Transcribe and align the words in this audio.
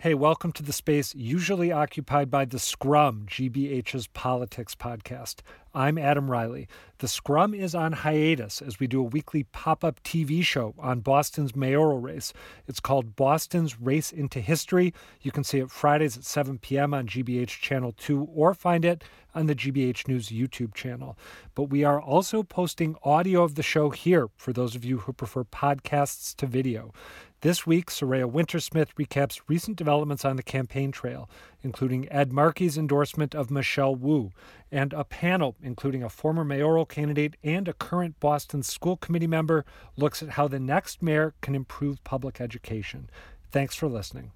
Hey, 0.00 0.14
welcome 0.14 0.52
to 0.52 0.62
the 0.62 0.72
space 0.72 1.12
usually 1.16 1.72
occupied 1.72 2.30
by 2.30 2.44
The 2.44 2.60
Scrum, 2.60 3.26
GBH's 3.28 4.06
politics 4.06 4.76
podcast. 4.76 5.40
I'm 5.74 5.98
Adam 5.98 6.30
Reilly. 6.30 6.68
The 6.98 7.08
Scrum 7.08 7.52
is 7.52 7.74
on 7.74 7.90
hiatus 7.90 8.62
as 8.62 8.78
we 8.78 8.86
do 8.86 9.00
a 9.00 9.02
weekly 9.02 9.42
pop 9.42 9.82
up 9.82 10.00
TV 10.04 10.44
show 10.44 10.76
on 10.78 11.00
Boston's 11.00 11.56
mayoral 11.56 11.98
race. 11.98 12.32
It's 12.68 12.78
called 12.78 13.16
Boston's 13.16 13.80
Race 13.80 14.12
into 14.12 14.40
History. 14.40 14.94
You 15.20 15.32
can 15.32 15.42
see 15.42 15.58
it 15.58 15.68
Fridays 15.68 16.16
at 16.16 16.22
7 16.22 16.58
p.m. 16.58 16.94
on 16.94 17.08
GBH 17.08 17.60
Channel 17.60 17.90
2 17.98 18.28
or 18.32 18.54
find 18.54 18.84
it 18.84 19.02
on 19.34 19.46
the 19.46 19.54
GBH 19.54 20.08
News 20.08 20.28
YouTube 20.28 20.74
channel. 20.74 21.18
But 21.54 21.64
we 21.64 21.84
are 21.84 22.00
also 22.00 22.42
posting 22.42 22.96
audio 23.02 23.42
of 23.42 23.56
the 23.56 23.62
show 23.62 23.90
here 23.90 24.28
for 24.36 24.52
those 24.52 24.74
of 24.74 24.84
you 24.84 24.98
who 24.98 25.12
prefer 25.12 25.44
podcasts 25.44 26.34
to 26.36 26.46
video. 26.46 26.92
This 27.40 27.64
week, 27.64 27.88
Saraya 27.88 28.28
Wintersmith 28.28 28.94
recaps 28.98 29.40
recent 29.46 29.76
developments 29.76 30.24
on 30.24 30.34
the 30.34 30.42
campaign 30.42 30.90
trail, 30.90 31.30
including 31.62 32.10
Ed 32.10 32.32
Markey's 32.32 32.76
endorsement 32.76 33.32
of 33.32 33.48
Michelle 33.48 33.94
Wu, 33.94 34.32
and 34.72 34.92
a 34.92 35.04
panel, 35.04 35.54
including 35.62 36.02
a 36.02 36.08
former 36.08 36.42
mayoral 36.44 36.84
candidate 36.84 37.36
and 37.44 37.68
a 37.68 37.72
current 37.72 38.18
Boston 38.18 38.64
School 38.64 38.96
Committee 38.96 39.28
member, 39.28 39.64
looks 39.96 40.20
at 40.20 40.30
how 40.30 40.48
the 40.48 40.58
next 40.58 41.00
mayor 41.00 41.34
can 41.40 41.54
improve 41.54 42.02
public 42.02 42.40
education. 42.40 43.08
Thanks 43.52 43.76
for 43.76 43.86
listening. 43.86 44.32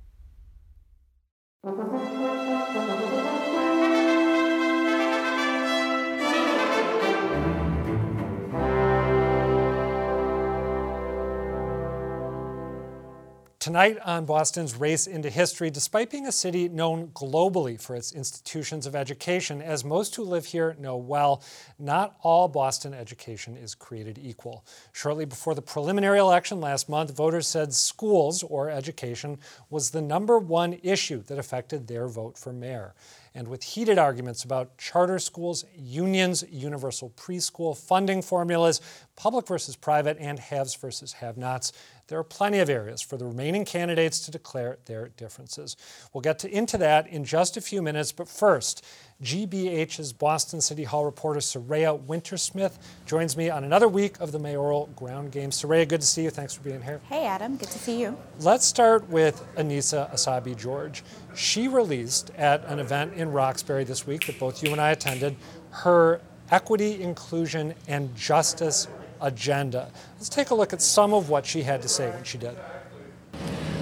Tonight 13.62 13.97
on 14.05 14.25
Boston's 14.25 14.75
Race 14.75 15.07
into 15.07 15.30
History, 15.30 15.71
despite 15.71 16.11
being 16.11 16.27
a 16.27 16.33
city 16.33 16.69
known 16.69 17.11
globally 17.15 17.80
for 17.80 17.95
its 17.95 18.11
institutions 18.11 18.88
of 18.88 18.97
education, 18.97 19.63
as 19.63 19.85
most 19.85 20.16
who 20.16 20.24
live 20.24 20.46
here 20.46 20.74
know 20.80 20.96
well, 20.96 21.45
not 21.79 22.16
all 22.23 22.49
Boston 22.49 22.93
education 22.93 23.57
is 23.57 23.77
created 23.77 24.19
equal. 24.21 24.65
Shortly 24.93 25.27
before 25.27 25.54
the 25.54 25.63
preliminary 25.63 26.19
election 26.19 26.60
last 26.60 26.88
month, 26.88 27.16
voters 27.16 27.46
said 27.46 27.73
schools 27.73 28.43
or 28.43 28.69
education 28.69 29.38
was 29.71 29.91
the 29.91 30.02
number 30.02 30.41
one 30.41 30.80
issue 30.82 31.23
that 31.23 31.38
affected 31.38 31.87
their 31.87 32.09
vote 32.09 32.37
for 32.37 32.52
mayor 32.52 32.97
and 33.35 33.49
with 33.49 33.63
heated 33.63 33.99
arguments 33.99 34.45
about 34.45 34.76
charter 34.76 35.19
schools, 35.19 35.65
unions, 35.74 36.45
universal 36.51 37.10
preschool 37.10 37.76
funding 37.76 38.21
formulas, 38.21 38.80
public 39.16 39.47
versus 39.47 39.76
private, 39.76 40.16
and 40.21 40.38
haves 40.38 40.74
versus 40.74 41.15
have 41.15 41.37
nots. 41.37 41.73
There 42.13 42.18
are 42.18 42.24
plenty 42.24 42.59
of 42.59 42.68
areas 42.68 43.01
for 43.01 43.16
the 43.16 43.24
remaining 43.24 43.65
candidates 43.65 44.21
to 44.27 44.30
declare 44.30 44.77
their 44.85 45.09
differences. 45.16 45.79
We'll 46.13 46.21
get 46.21 46.41
to, 46.41 46.54
into 46.54 46.77
that 46.77 47.07
in 47.07 47.24
just 47.24 47.57
a 47.57 47.63
few 47.63 47.80
minutes, 47.80 48.13
but 48.13 48.29
first, 48.29 48.85
GBH's 49.23 50.13
Boston 50.13 50.60
City 50.60 50.85
Hall 50.85 51.07
reporter 51.07 51.41
Saraya 51.41 51.99
Wintersmith 51.99 52.77
joins 53.07 53.35
me 53.35 53.49
on 53.49 53.65
another 53.65 53.88
week 53.88 54.21
of 54.21 54.30
the 54.30 54.38
mayoral 54.38 54.91
ground 54.95 55.32
game. 55.32 55.49
Saraya, 55.49 55.88
good 55.88 56.02
to 56.02 56.07
see 56.07 56.24
you. 56.24 56.29
Thanks 56.29 56.52
for 56.52 56.60
being 56.60 56.82
here. 56.82 57.01
Hey, 57.09 57.24
Adam. 57.24 57.57
Good 57.57 57.71
to 57.71 57.79
see 57.79 58.02
you. 58.02 58.15
Let's 58.41 58.66
start 58.66 59.09
with 59.09 59.43
Annissa 59.57 60.13
Essaibi 60.13 60.54
George. 60.54 61.02
She 61.35 61.66
released 61.66 62.30
at 62.37 62.63
an 62.66 62.79
event 62.79 63.15
in 63.15 63.32
Roxbury 63.32 63.85
this 63.85 64.06
week 64.06 64.26
that 64.26 64.38
both 64.38 64.62
you 64.62 64.71
and 64.71 64.82
I 64.82 64.91
attended 64.91 65.34
her 65.71 66.21
equity, 66.50 67.03
inclusion, 67.03 67.72
and 67.88 68.15
justice 68.15 68.87
agenda. 69.22 69.91
Let's 70.19 70.28
take 70.28 70.50
a 70.50 70.54
look 70.54 70.72
at 70.72 70.82
some 70.82 71.15
of 71.15 71.31
what 71.31 71.47
she 71.47 71.62
had 71.62 71.81
to 71.82 71.88
say 71.88 72.10
when 72.10 72.25
she 72.25 72.37
did. 72.38 72.56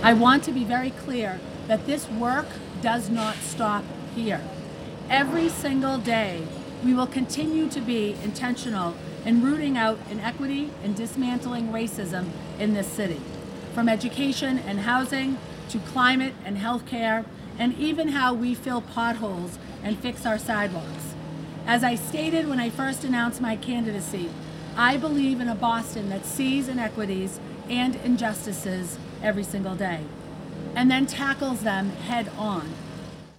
I 0.03 0.13
want 0.13 0.45
to 0.45 0.53
be 0.53 0.65
very 0.65 0.91
clear 0.91 1.41
that 1.67 1.87
this 1.87 2.09
work 2.09 2.47
does 2.81 3.11
not 3.11 3.37
stop 3.37 3.85
here. 4.15 4.41
Every 5.09 5.49
single 5.49 5.99
day, 5.99 6.47
we 6.85 6.95
will 6.95 7.07
continue 7.07 7.69
to 7.69 7.81
be 7.81 8.17
intentional 8.23 8.95
in 9.25 9.43
rooting 9.43 9.77
out 9.77 9.99
inequity 10.11 10.71
and 10.83 10.97
dismantling 10.97 11.69
racism 11.69 12.31
in 12.59 12.75
this 12.75 12.87
city, 12.87 13.21
from 13.75 13.89
education 13.89 14.59
and 14.59 14.81
housing 14.81 15.37
to 15.69 15.79
climate 15.79 16.35
and 16.45 16.57
healthcare, 16.57 17.25
and 17.59 17.77
even 17.79 18.09
how 18.09 18.33
we 18.33 18.55
fill 18.55 18.81
potholes 18.81 19.59
and 19.83 19.99
fix 19.99 20.25
our 20.25 20.39
sidewalks. 20.39 21.15
As 21.67 21.85
I 21.85 21.95
stated 21.95 22.49
when 22.49 22.59
I 22.59 22.71
first 22.71 23.05
announced 23.05 23.41
my 23.41 23.57
candidacy, 23.57 24.31
I 24.77 24.97
believe 24.97 25.41
in 25.41 25.49
a 25.49 25.55
Boston 25.55 26.09
that 26.11 26.25
sees 26.25 26.69
inequities 26.69 27.39
and 27.69 27.97
injustices 27.97 28.99
every 29.23 29.45
single 29.45 29.75
day 29.75 30.01
and 30.75 30.91
then 30.91 31.07
tackles 31.07 31.63
them 31.63 31.91
head 31.91 32.31
on. 32.39 32.69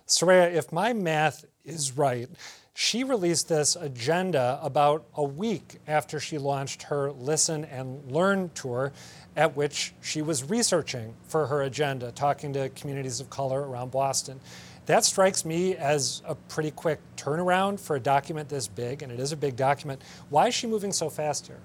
Saraya, 0.08 0.53
if 0.53 0.72
my 0.72 0.94
math 0.94 1.46
is 1.64 1.97
right, 1.97 2.30
she 2.74 3.03
released 3.03 3.50
this 3.50 3.75
agenda 3.75 4.59
about 4.62 5.06
a 5.16 5.24
week 5.24 5.80
after 5.88 6.20
she 6.20 6.38
launched 6.38 6.84
her 6.84 7.12
Listen 7.12 7.66
and 7.66 8.12
Learn 8.12 8.50
tour, 8.53 8.91
at 9.36 9.56
which 9.56 9.94
she 10.02 10.22
was 10.22 10.50
researching 10.50 11.14
for 11.24 11.47
her 11.47 11.62
agenda, 11.62 12.12
talking 12.12 12.53
to 12.53 12.70
communities 12.70 13.20
of 13.20 13.30
color 13.30 13.68
around 13.68 13.91
Boston. 13.91 14.40
That 14.91 15.06
strikes 15.06 15.46
me 15.46 15.78
as 15.78 16.22
a 16.28 16.35
pretty 16.35 16.69
quick 16.69 17.00
turnaround 17.16 17.79
for 17.79 17.96
a 17.96 18.00
document 18.02 18.50
this 18.50 18.68
big, 18.68 19.02
and 19.02 19.09
it 19.09 19.22
is 19.22 19.31
a 19.31 19.38
big 19.38 19.56
document. 19.56 20.02
Why 20.29 20.50
is 20.50 20.53
she 20.53 20.68
moving 20.68 20.91
so 20.91 21.09
fast 21.09 21.47
here? 21.47 21.62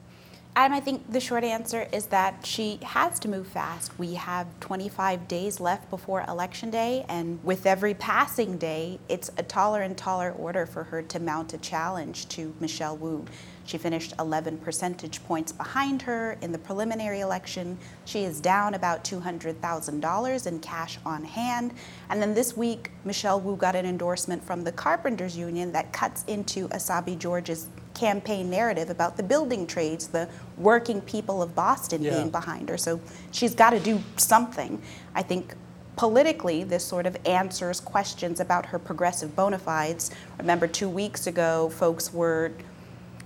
Adam, 0.54 0.76
I 0.76 0.78
think 0.78 1.10
the 1.10 1.18
short 1.18 1.42
answer 1.42 1.88
is 1.92 2.06
that 2.06 2.46
she 2.46 2.78
has 2.84 3.18
to 3.18 3.28
move 3.28 3.48
fast. 3.48 3.98
We 3.98 4.14
have 4.14 4.46
25 4.60 5.26
days 5.26 5.58
left 5.58 5.90
before 5.90 6.24
Election 6.28 6.70
Day, 6.70 7.04
and 7.08 7.42
with 7.42 7.66
every 7.66 7.94
passing 7.94 8.58
day, 8.58 9.00
it's 9.08 9.28
a 9.36 9.42
taller 9.42 9.82
and 9.82 9.98
taller 9.98 10.30
order 10.30 10.64
for 10.64 10.84
her 10.84 11.02
to 11.02 11.18
mount 11.18 11.52
a 11.52 11.58
challenge 11.58 12.28
to 12.28 12.54
Michelle 12.60 12.96
Wu. 12.96 13.24
She 13.66 13.78
finished 13.78 14.14
11 14.18 14.58
percentage 14.58 15.22
points 15.24 15.52
behind 15.52 16.02
her 16.02 16.38
in 16.40 16.52
the 16.52 16.58
preliminary 16.58 17.20
election. 17.20 17.76
She 18.04 18.24
is 18.24 18.40
down 18.40 18.74
about 18.74 19.04
$200,000 19.04 20.46
in 20.46 20.60
cash 20.60 20.98
on 21.04 21.24
hand. 21.24 21.74
And 22.08 22.22
then 22.22 22.32
this 22.32 22.56
week, 22.56 22.92
Michelle 23.04 23.40
Wu 23.40 23.56
got 23.56 23.74
an 23.74 23.84
endorsement 23.84 24.42
from 24.42 24.62
the 24.62 24.72
Carpenters 24.72 25.36
Union 25.36 25.72
that 25.72 25.92
cuts 25.92 26.24
into 26.24 26.68
Essaibi 26.68 27.18
George's 27.18 27.68
campaign 27.94 28.48
narrative 28.50 28.90
about 28.90 29.16
the 29.16 29.22
building 29.22 29.66
trades, 29.66 30.08
the 30.08 30.28
working 30.56 31.00
people 31.00 31.42
of 31.42 31.54
Boston 31.54 32.02
yeah. 32.02 32.10
being 32.14 32.30
behind 32.30 32.68
her. 32.68 32.76
So 32.76 33.00
she's 33.32 33.54
got 33.54 33.70
to 33.70 33.80
do 33.80 34.00
something. 34.16 34.80
I 35.14 35.22
think 35.22 35.54
politically, 35.96 36.62
this 36.62 36.84
sort 36.84 37.06
of 37.06 37.16
answers 37.26 37.80
questions 37.80 38.38
about 38.38 38.66
her 38.66 38.78
progressive 38.78 39.34
bona 39.34 39.58
fides. 39.58 40.10
Remember, 40.38 40.66
two 40.66 40.88
weeks 40.88 41.26
ago, 41.26 41.70
folks 41.70 42.12
were 42.12 42.52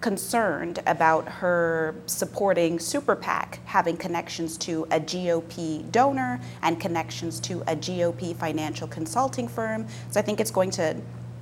concerned 0.01 0.83
about 0.87 1.29
her 1.29 1.95
supporting 2.07 2.79
Super 2.79 3.15
PAC 3.15 3.61
having 3.67 3.97
connections 3.97 4.57
to 4.59 4.85
a 4.91 4.99
GOP 4.99 5.91
donor 5.93 6.41
and 6.63 6.81
connections 6.81 7.39
to 7.41 7.61
a 7.63 7.77
GOP 7.77 8.35
financial 8.35 8.89
consulting 8.89 9.47
firm. 9.47 9.87
So 10.11 10.19
I 10.19 10.23
think 10.23 10.41
it's 10.41 10.51
going 10.51 10.71
to 10.73 10.97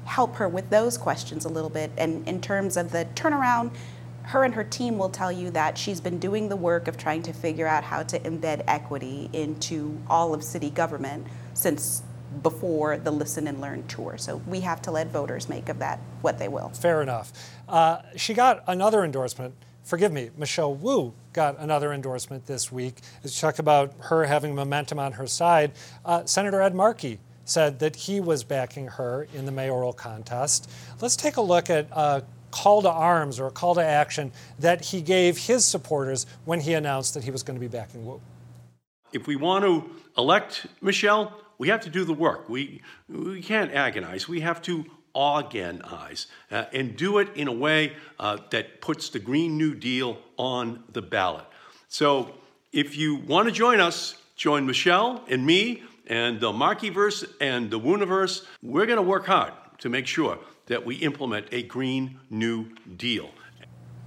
help 0.05 0.35
her 0.37 0.49
with 0.49 0.71
those 0.71 0.99
questions 0.99 1.45
a 1.45 1.49
little 1.49 1.71
bit. 1.71 1.91
And 1.97 2.27
in 2.27 2.41
terms 2.41 2.77
of 2.77 2.91
the 2.91 3.07
turnaround, 3.15 3.71
her 4.23 4.45
and 4.45 4.55
her 4.55 4.65
team 4.65 4.99
will 4.99 5.09
tell 5.09 5.33
you 5.33 5.51
that 5.53 5.79
she's 5.79 6.01
been 6.01 6.19
doing 6.19 6.49
the 6.49 6.57
work 6.57 6.89
of 6.89 6.99
trying 6.99 7.23
to 7.23 7.33
figure 7.33 7.67
out 7.67 7.85
how 7.85 8.03
to 8.03 8.19
embed 8.21 8.63
equity 8.67 9.31
into 9.33 9.99
all 10.09 10.35
of 10.35 10.43
city 10.43 10.69
government 10.69 11.27
since 11.55 12.03
before 12.43 12.97
the 12.99 13.11
Listen 13.11 13.47
and 13.47 13.61
Learn 13.61 13.87
tour. 13.87 14.17
So 14.19 14.37
we 14.47 14.61
have 14.61 14.83
to 14.83 14.91
let 14.91 15.09
voters 15.09 15.49
make 15.49 15.69
of 15.69 15.79
that 15.79 15.99
what 16.21 16.39
they 16.39 16.49
will. 16.49 16.69
Fair 16.71 17.03
enough. 17.03 17.33
Uh, 17.69 18.03
she 18.17 18.35
got 18.35 18.63
another 18.67 19.05
endorsement. 19.05 19.55
Forgive 19.85 20.13
me, 20.13 20.31
Michelle 20.37 20.75
Wu 20.75 21.15
got 21.33 21.59
another 21.59 21.93
endorsement 21.93 22.47
this 22.47 22.71
week. 22.71 22.97
As 23.25 23.41
talk 23.41 23.59
about 23.59 23.95
her 24.01 24.25
having 24.25 24.55
momentum 24.55 24.99
on 24.99 25.13
her 25.13 25.27
side, 25.27 25.73
uh, 26.05 26.25
Senator 26.27 26.61
Ed 26.61 26.75
Markey 26.75 27.21
said 27.47 27.79
that 27.79 27.97
he 27.97 28.21
was 28.21 28.45
backing 28.45 28.87
her 28.87 29.27
in 29.35 29.47
the 29.47 29.53
mayoral 29.53 29.95
contest. 29.95 30.71
Let's 31.01 31.17
take 31.17 31.39
a 31.39 31.41
look 31.41 31.71
at 31.71 31.89
a 31.93 32.23
call 32.51 32.83
to 32.83 32.91
arms 32.91 33.41
or 33.41 33.47
a 33.47 33.51
call 33.51 33.75
to 33.75 33.85
action 33.85 34.33
that 34.59 34.85
he 34.85 35.01
gave 35.01 35.39
his 35.39 35.65
supporters 35.65 36.27
when 36.45 36.61
he 36.61 36.75
announced 36.75 37.15
that 37.15 37.25
he 37.25 37.31
was 37.31 37.43
going 37.43 37.57
to 37.57 37.61
be 37.61 37.69
backing 37.69 38.07
Wu. 38.07 38.21
If 39.13 39.27
we 39.27 39.37
want 39.37 39.65
to 39.65 39.91
elect 40.19 40.67
Michelle, 40.83 41.41
we 41.59 41.69
have 41.69 41.81
to 41.83 41.91
do 41.91 42.05
the 42.05 42.15
work. 42.15 42.49
We, 42.49 42.83
we 43.09 43.43
can't 43.43 43.73
agonize. 43.73 44.29
We 44.29 44.41
have 44.41 44.63
to 44.63 44.87
organize 45.15 46.29
uh, 46.51 46.65
and 46.73 46.97
do 46.97 47.19
it 47.19 47.29
in 47.35 47.49
a 47.49 47.53
way 47.53 47.95
uh, 48.21 48.39
that 48.51 48.81
puts 48.81 49.09
the 49.11 49.19
Green 49.19 49.59
New 49.59 49.75
Deal 49.75 50.19
on 50.37 50.85
the 50.93 51.03
ballot. 51.03 51.45
So 51.89 52.35
if 52.73 52.97
you 52.97 53.17
want 53.17 53.49
to 53.49 53.53
join 53.53 53.81
us, 53.81 54.17
join 54.37 54.67
Michelle 54.67 55.25
and 55.29 55.45
me 55.45 55.83
and 56.07 56.39
the 56.41 56.53
Markeyverse 56.53 57.29
and 57.41 57.71
the 57.71 57.81
Wooniverse. 57.81 58.47
We're 58.63 58.87
going 58.87 58.97
to 58.97 59.03
work 59.03 59.27
hard 59.27 59.53
to 59.79 59.89
make 59.89 60.07
sure 60.07 60.39
that 60.67 60.85
we 60.85 60.97
implement 60.97 61.47
a 61.51 61.63
Green 61.63 62.21
New 62.31 62.69
Deal. 62.97 63.31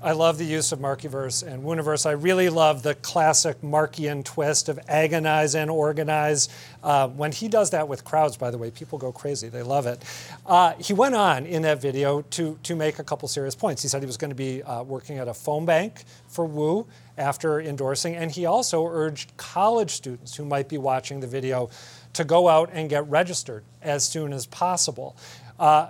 I 0.04 0.14
love 0.14 0.40
the 0.40 0.46
use 0.46 0.72
of 0.72 0.80
Markeyverse 0.80 1.46
and 1.46 1.64
Wooniverse. 1.64 2.08
I 2.08 2.14
really 2.14 2.50
love 2.50 2.82
the 2.82 2.96
classic 2.96 3.62
Markian 3.62 4.26
twist 4.26 4.68
of 4.68 4.80
agonize 4.88 5.54
and 5.54 5.70
organize. 5.70 6.50
Uh, 6.84 7.08
when 7.10 7.32
he 7.32 7.48
does 7.48 7.70
that 7.70 7.88
with 7.88 8.04
crowds, 8.04 8.36
by 8.36 8.50
the 8.50 8.58
way, 8.58 8.72
people 8.72 8.98
go 8.98 9.12
crazy. 9.12 9.48
They 9.48 9.62
love 9.62 9.86
it. 9.86 10.04
Uh, 10.44 10.74
he 10.80 10.94
went 10.94 11.14
on 11.14 11.46
in 11.46 11.62
that 11.62 11.80
video 11.80 12.24
to, 12.32 12.58
to 12.64 12.76
make 12.76 12.98
a 12.98 13.04
couple 13.04 13.28
serious 13.28 13.54
points. 13.54 13.84
He 13.84 13.90
said 13.90 14.02
he 14.02 14.08
was 14.08 14.18
going 14.18 14.32
to 14.32 14.36
be 14.36 14.64
uh, 14.64 14.82
working 14.82 15.20
at 15.20 15.28
a 15.28 15.36
phone 15.36 15.68
bank 15.68 16.04
for 16.28 16.46
Wu 16.46 16.88
after 17.20 17.62
endorsing, 17.62 18.16
and 18.16 18.32
he 18.32 18.48
also 18.48 18.88
urged 18.88 19.38
college 19.38 19.92
students 19.92 20.36
who 20.36 20.46
might 20.46 20.68
be 20.68 20.80
watching 20.80 21.20
the 21.20 21.28
video 21.28 21.70
to 22.14 22.24
go 22.24 22.48
out 22.48 22.72
and 22.74 22.90
get 22.90 23.08
registered 23.08 23.64
as 23.84 24.04
soon 24.04 24.34
as 24.34 24.48
possible. 24.48 25.16
Uh, 25.60 25.90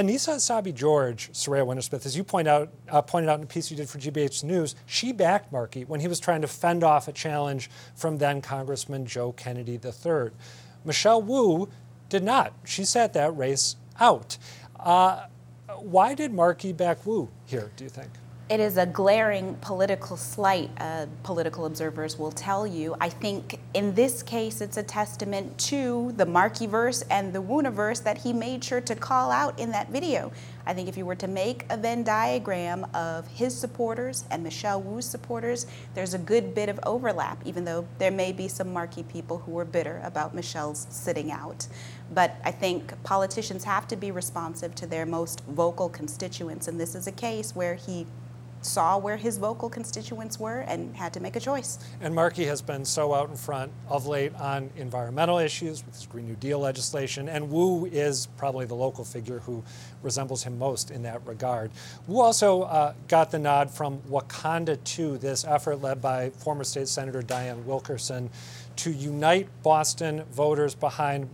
Annissa 0.00 0.36
Essaibi 0.36 0.74
George, 0.74 1.30
Saraya 1.32 1.66
Wintersmith, 1.66 2.06
as 2.06 2.16
you 2.16 2.24
point 2.24 2.48
out, 2.48 2.72
uh, 2.88 3.02
pointed 3.02 3.28
out 3.28 3.38
in 3.38 3.44
a 3.44 3.46
piece 3.46 3.70
you 3.70 3.76
did 3.76 3.86
for 3.86 3.98
GBH 3.98 4.42
News, 4.44 4.74
she 4.86 5.12
backed 5.12 5.52
Markey 5.52 5.84
when 5.84 6.00
he 6.00 6.08
was 6.08 6.18
trying 6.18 6.40
to 6.40 6.46
fend 6.46 6.82
off 6.82 7.06
a 7.06 7.12
challenge 7.12 7.68
from 7.94 8.16
then 8.16 8.40
Congressman 8.40 9.04
Joe 9.04 9.32
Kennedy 9.32 9.78
III. 9.84 10.30
Michelle 10.86 11.20
Wu 11.20 11.68
did 12.08 12.24
not. 12.24 12.54
She 12.64 12.86
sat 12.86 13.12
that 13.12 13.36
race 13.36 13.76
out. 14.00 14.38
Uh, 14.78 15.26
why 15.76 16.14
did 16.14 16.32
Markey 16.32 16.72
back 16.72 17.04
Wu 17.04 17.28
here, 17.44 17.70
do 17.76 17.84
you 17.84 17.90
think? 17.90 18.08
It 18.50 18.58
is 18.58 18.78
a 18.78 18.84
glaring 18.84 19.54
political 19.60 20.16
slight, 20.16 20.70
uh, 20.78 21.06
political 21.22 21.66
observers 21.66 22.18
will 22.18 22.32
tell 22.32 22.66
you. 22.66 22.96
I 23.00 23.08
think 23.08 23.60
in 23.74 23.94
this 23.94 24.24
case, 24.24 24.60
it's 24.60 24.76
a 24.76 24.82
testament 24.82 25.56
to 25.68 26.12
the 26.16 26.26
Markeyverse 26.26 27.04
and 27.12 27.32
the 27.32 27.40
Wooniverse 27.40 28.02
that 28.02 28.18
he 28.18 28.32
made 28.32 28.64
sure 28.64 28.80
to 28.80 28.96
call 28.96 29.30
out 29.30 29.56
in 29.60 29.70
that 29.70 29.90
video. 29.90 30.32
I 30.66 30.74
think 30.74 30.88
if 30.88 30.96
you 30.96 31.06
were 31.06 31.14
to 31.14 31.28
make 31.28 31.64
a 31.70 31.76
Venn 31.76 32.02
diagram 32.02 32.88
of 32.92 33.28
his 33.28 33.56
supporters 33.56 34.24
and 34.32 34.42
Michelle 34.42 34.82
Wu's 34.82 35.06
supporters, 35.06 35.68
there's 35.94 36.14
a 36.14 36.18
good 36.18 36.52
bit 36.52 36.68
of 36.68 36.80
overlap, 36.84 37.40
even 37.44 37.64
though 37.64 37.86
there 37.98 38.10
may 38.10 38.32
be 38.32 38.48
some 38.48 38.72
Markey 38.72 39.04
people 39.04 39.38
who 39.38 39.56
are 39.60 39.64
bitter 39.64 40.00
about 40.02 40.34
Michelle's 40.34 40.88
sitting 40.90 41.30
out. 41.30 41.68
But 42.12 42.34
I 42.44 42.50
think 42.50 43.00
politicians 43.04 43.62
have 43.62 43.86
to 43.86 43.94
be 43.94 44.10
responsive 44.10 44.74
to 44.74 44.88
their 44.88 45.06
most 45.06 45.44
vocal 45.44 45.88
constituents, 45.88 46.66
and 46.66 46.80
this 46.80 46.96
is 46.96 47.06
a 47.06 47.12
case 47.12 47.54
where 47.54 47.76
he 47.76 48.06
saw 48.62 48.98
where 48.98 49.16
his 49.16 49.38
vocal 49.38 49.68
constituents 49.68 50.38
were 50.38 50.60
and 50.60 50.94
had 50.96 51.12
to 51.14 51.20
make 51.20 51.36
a 51.36 51.40
choice. 51.40 51.78
And 52.00 52.14
Markey 52.14 52.44
has 52.44 52.60
been 52.62 52.84
so 52.84 53.14
out 53.14 53.30
in 53.30 53.36
front 53.36 53.72
of 53.88 54.06
late 54.06 54.34
on 54.36 54.70
environmental 54.76 55.38
issues 55.38 55.84
with 55.84 55.94
his 55.94 56.06
Green 56.06 56.26
New 56.26 56.36
Deal 56.36 56.58
legislation, 56.58 57.28
and 57.28 57.50
Wu 57.50 57.86
is 57.86 58.26
probably 58.36 58.66
the 58.66 58.74
local 58.74 59.04
figure 59.04 59.40
who 59.40 59.62
resembles 60.02 60.42
him 60.42 60.58
most 60.58 60.90
in 60.90 61.02
that 61.02 61.26
regard. 61.26 61.70
Wu 62.06 62.20
also 62.20 62.62
uh, 62.62 62.94
got 63.08 63.30
the 63.30 63.38
nod 63.38 63.70
from 63.70 64.00
Wakanda 64.10 64.82
2, 64.84 65.18
this 65.18 65.44
effort 65.44 65.76
led 65.76 66.02
by 66.02 66.30
former 66.30 66.64
state 66.64 66.88
senator 66.88 67.22
Dianne 67.22 67.64
Wilkerson 67.64 68.30
to 68.76 68.90
unite 68.90 69.48
Boston 69.62 70.24
voters 70.32 70.74
behind 70.74 71.28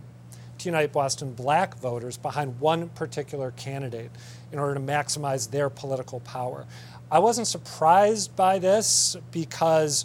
to 0.57 0.69
unite 0.69 0.91
Boston 0.91 1.33
black 1.33 1.77
voters 1.77 2.17
behind 2.17 2.59
one 2.59 2.89
particular 2.89 3.51
candidate 3.51 4.09
in 4.51 4.59
order 4.59 4.73
to 4.73 4.79
maximize 4.79 5.51
their 5.51 5.69
political 5.69 6.19
power. 6.21 6.65
I 7.09 7.19
wasn't 7.19 7.47
surprised 7.47 8.35
by 8.35 8.59
this 8.59 9.15
because 9.31 10.03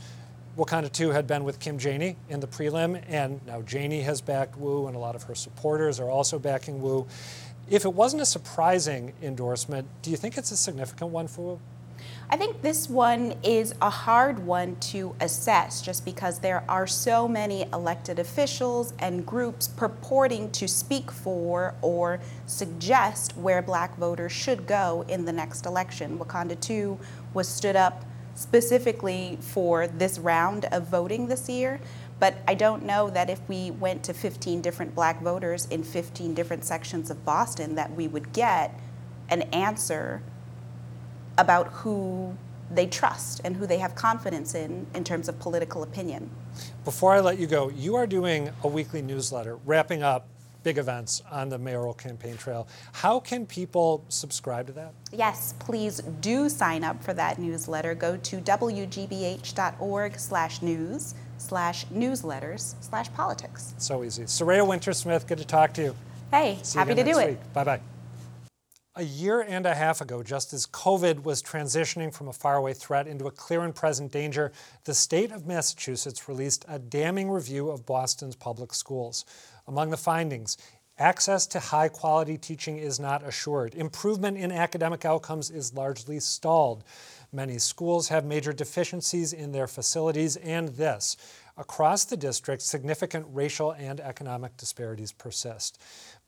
Wakanda 0.57 0.93
2 0.93 1.11
had 1.11 1.27
been 1.27 1.43
with 1.43 1.59
Kim 1.59 1.77
Janey 1.77 2.17
in 2.29 2.39
the 2.39 2.47
prelim, 2.47 3.03
and 3.09 3.45
now 3.45 3.63
Janey 3.63 4.03
has 4.03 4.21
backed 4.21 4.57
Wu, 4.57 4.87
and 4.87 4.95
a 4.95 5.01
lot 5.01 5.17
of 5.17 5.25
her 5.25 5.35
supporters 5.35 5.99
are 5.99 6.09
also 6.09 6.39
backing 6.39 6.81
Wu. 6.81 7.07
If 7.69 7.85
it 7.85 7.93
wasn't 7.93 8.23
a 8.23 8.27
surprising 8.27 9.15
endorsement, 9.21 9.89
do 10.03 10.11
you 10.11 10.17
think 10.17 10.39
it's 10.39 10.53
a 10.53 10.57
significant 10.57 11.11
one 11.11 11.27
for 11.27 11.43
Wu? 11.43 11.61
I 12.33 12.37
think 12.39 12.63
this 12.63 12.89
one 12.89 13.35
is 13.43 13.75
a 13.83 13.91
hard 13.91 14.39
one 14.39 14.77
to 14.77 15.15
assess 15.21 15.83
just 15.83 16.03
because 16.03 16.39
there 16.39 16.65
are 16.67 16.87
so 16.87 17.29
many 17.29 17.67
elected 17.75 18.19
officials 18.19 18.95
and 19.01 19.27
groups 19.27 19.69
purporting 19.69 20.51
to 20.53 20.67
speak 20.67 21.11
for 21.11 21.75
or 21.83 22.21
suggest 22.47 23.37
where 23.37 23.61
black 23.61 23.99
voters 23.99 24.33
should 24.33 24.67
go 24.67 25.05
in 25.09 25.27
the 25.27 25.33
next 25.33 25.67
election. 25.67 26.19
Wakanda 26.19 26.59
2 26.59 26.99
was 27.35 27.49
stood 27.49 27.77
up 27.77 28.03
specifically 28.35 29.37
for 29.43 29.87
this 29.87 30.19
round 30.19 30.65
of 30.73 30.89
voting 30.89 31.27
this 31.29 31.51
year. 31.51 31.81
But 32.19 32.37
I 32.49 32.55
don't 32.55 32.83
know 32.87 33.11
that 33.11 33.29
if 33.29 33.47
we 33.47 33.73
went 33.73 34.05
to 34.05 34.15
15 34.15 34.63
different 34.63 34.95
black 34.95 35.21
voters 35.21 35.67
in 35.67 35.83
15 35.83 36.33
different 36.33 36.65
sections 36.65 37.11
of 37.11 37.27
Boston 37.27 37.75
that 37.75 37.95
we 37.95 38.09
would 38.09 38.33
get 38.33 38.81
an 39.29 39.43
answer 39.53 40.23
about 41.39 41.69
who 41.69 42.37
they 42.71 42.87
trust 42.87 43.41
and 43.45 43.57
who 43.57 43.67
they 43.67 43.79
have 43.79 43.95
confidence 43.95 44.55
in 44.55 44.87
in 44.95 45.05
terms 45.05 45.29
of 45.29 45.39
political 45.39 45.83
opinion. 45.83 46.31
Before 46.85 47.13
I 47.13 47.21
let 47.21 47.39
you 47.39 47.47
go, 47.47 47.69
you 47.69 47.97
are 47.97 48.07
doing 48.07 48.51
a 48.63 48.69
weekly 48.69 49.03
newsletter 49.03 49.57
wrapping 49.67 50.03
up 50.03 50.27
big 50.63 50.79
events 50.79 51.23
on 51.31 51.49
the 51.49 51.59
mayoral 51.59 51.95
campaign 51.95 52.37
trail. 52.37 52.69
How 52.93 53.19
can 53.21 53.47
people 53.47 54.05
subscribe 54.09 54.67
to 54.69 54.73
that? 54.75 54.93
Yes, 55.13 55.55
please 55.59 56.01
do 56.21 56.49
sign 56.49 56.85
up 56.85 57.03
for 57.03 57.13
that 57.15 57.39
newsletter. 57.39 57.95
Go 57.95 58.17
to 58.17 58.37
wgbh.org 58.39 60.19
slash 60.19 60.63
news 60.63 61.15
slash 61.39 61.87
newsletters 61.87 62.75
slash 62.81 63.13
politics. 63.13 63.75
So 63.79 64.05
easy. 64.05 64.25
Saraya 64.25 64.65
Wintersmith, 64.67 65.27
good 65.27 65.39
to 65.39 65.45
talk 65.45 65.75
to 65.75 65.83
you. 65.83 65.97
Hey, 66.31 66.59
See 66.63 66.79
happy 66.79 66.95
to 66.95 67.05
do 67.05 67.17
week. 67.17 67.27
it. 67.29 67.53
Bye 67.53 67.65
bye. 67.65 67.81
A 68.95 69.05
year 69.05 69.41
and 69.41 69.65
a 69.65 69.75
half 69.75 70.03
ago, 70.03 70.23
just 70.23 70.53
as 70.53 70.67
COVID 70.67 71.25
was 71.25 71.43
transitioning 71.43 72.13
from 72.13 72.29
a 72.29 72.33
faraway 72.35 72.75
threat 72.75 73.07
into 73.07 73.25
a 73.25 73.31
clear 73.31 73.63
and 73.63 73.75
present 73.75 74.13
danger, 74.13 74.53
the 74.85 74.93
state 74.93 75.33
of 75.33 75.47
Massachusetts 75.47 76.29
released 76.29 76.67
a 76.69 76.79
damning 76.79 77.31
review 77.31 77.71
of 77.71 77.87
Boston's 77.87 78.37
public 78.37 78.75
schools. 78.75 79.25
Among 79.67 79.89
the 79.89 79.97
findings, 79.97 80.59
access 80.99 81.47
to 81.47 81.59
high 81.59 81.89
quality 81.89 82.37
teaching 82.37 82.77
is 82.77 83.01
not 83.01 83.27
assured. 83.27 83.75
Improvement 83.75 84.37
in 84.37 84.53
academic 84.53 85.07
outcomes 85.07 85.51
is 85.51 85.73
largely 85.73 86.21
stalled. 86.21 86.85
Many 87.33 87.59
schools 87.59 88.09
have 88.09 88.27
major 88.27 88.53
deficiencies 88.53 89.33
in 89.33 89.53
their 89.53 89.67
facilities, 89.67 90.37
and 90.37 90.69
this 90.69 91.17
across 91.57 92.05
the 92.05 92.17
district, 92.17 92.63
significant 92.63 93.27
racial 93.31 93.73
and 93.73 94.01
economic 94.01 94.57
disparities 94.57 95.13
persist. 95.13 95.81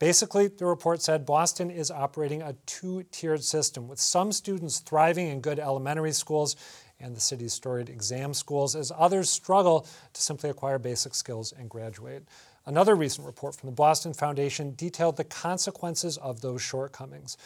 Basically, 0.04 0.48
the 0.48 0.66
report 0.66 1.00
said 1.00 1.24
Boston 1.24 1.70
is 1.70 1.90
operating 1.90 2.42
a 2.42 2.52
two 2.66 3.04
tiered 3.04 3.42
system, 3.42 3.88
with 3.88 3.98
some 3.98 4.32
students 4.32 4.80
thriving 4.80 5.28
in 5.28 5.40
good 5.40 5.58
elementary 5.58 6.12
schools 6.12 6.56
and 7.00 7.16
the 7.16 7.20
city's 7.22 7.54
storied 7.54 7.88
exam 7.88 8.34
schools, 8.34 8.76
as 8.76 8.92
others 8.98 9.30
struggle 9.30 9.86
to 10.12 10.20
simply 10.20 10.50
acquire 10.50 10.78
basic 10.78 11.14
skills 11.14 11.54
and 11.58 11.70
graduate. 11.70 12.22
Another 12.66 12.94
recent 12.94 13.26
report 13.26 13.54
from 13.56 13.70
the 13.70 13.74
Boston 13.74 14.12
Foundation 14.12 14.74
detailed 14.74 15.16
the 15.16 15.24
consequences 15.24 16.18
of 16.18 16.42
those 16.42 16.60
shortcomings. 16.60 17.38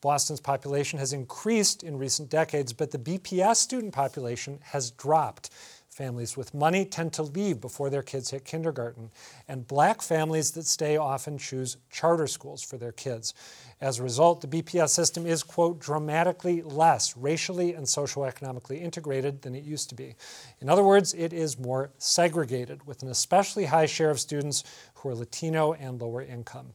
Boston's 0.00 0.40
population 0.40 0.98
has 0.98 1.12
increased 1.12 1.82
in 1.82 1.98
recent 1.98 2.30
decades, 2.30 2.72
but 2.72 2.92
the 2.92 2.98
BPS 2.98 3.56
student 3.56 3.92
population 3.92 4.58
has 4.62 4.90
dropped. 4.90 5.50
Families 5.96 6.36
with 6.36 6.52
money 6.52 6.84
tend 6.84 7.14
to 7.14 7.22
leave 7.22 7.58
before 7.58 7.88
their 7.88 8.02
kids 8.02 8.30
hit 8.30 8.44
kindergarten, 8.44 9.10
and 9.48 9.66
black 9.66 10.02
families 10.02 10.50
that 10.50 10.66
stay 10.66 10.98
often 10.98 11.38
choose 11.38 11.78
charter 11.90 12.26
schools 12.26 12.62
for 12.62 12.76
their 12.76 12.92
kids. 12.92 13.32
As 13.80 13.98
a 13.98 14.02
result, 14.02 14.42
the 14.42 14.46
BPS 14.46 14.90
system 14.90 15.24
is, 15.24 15.42
quote, 15.42 15.80
dramatically 15.80 16.60
less 16.60 17.16
racially 17.16 17.72
and 17.72 17.86
socioeconomically 17.86 18.78
integrated 18.78 19.40
than 19.40 19.54
it 19.54 19.64
used 19.64 19.88
to 19.88 19.94
be. 19.94 20.16
In 20.60 20.68
other 20.68 20.84
words, 20.84 21.14
it 21.14 21.32
is 21.32 21.58
more 21.58 21.88
segregated, 21.96 22.86
with 22.86 23.02
an 23.02 23.08
especially 23.08 23.64
high 23.64 23.86
share 23.86 24.10
of 24.10 24.20
students 24.20 24.64
who 24.96 25.08
are 25.08 25.14
Latino 25.14 25.72
and 25.72 25.98
lower 25.98 26.20
income. 26.20 26.74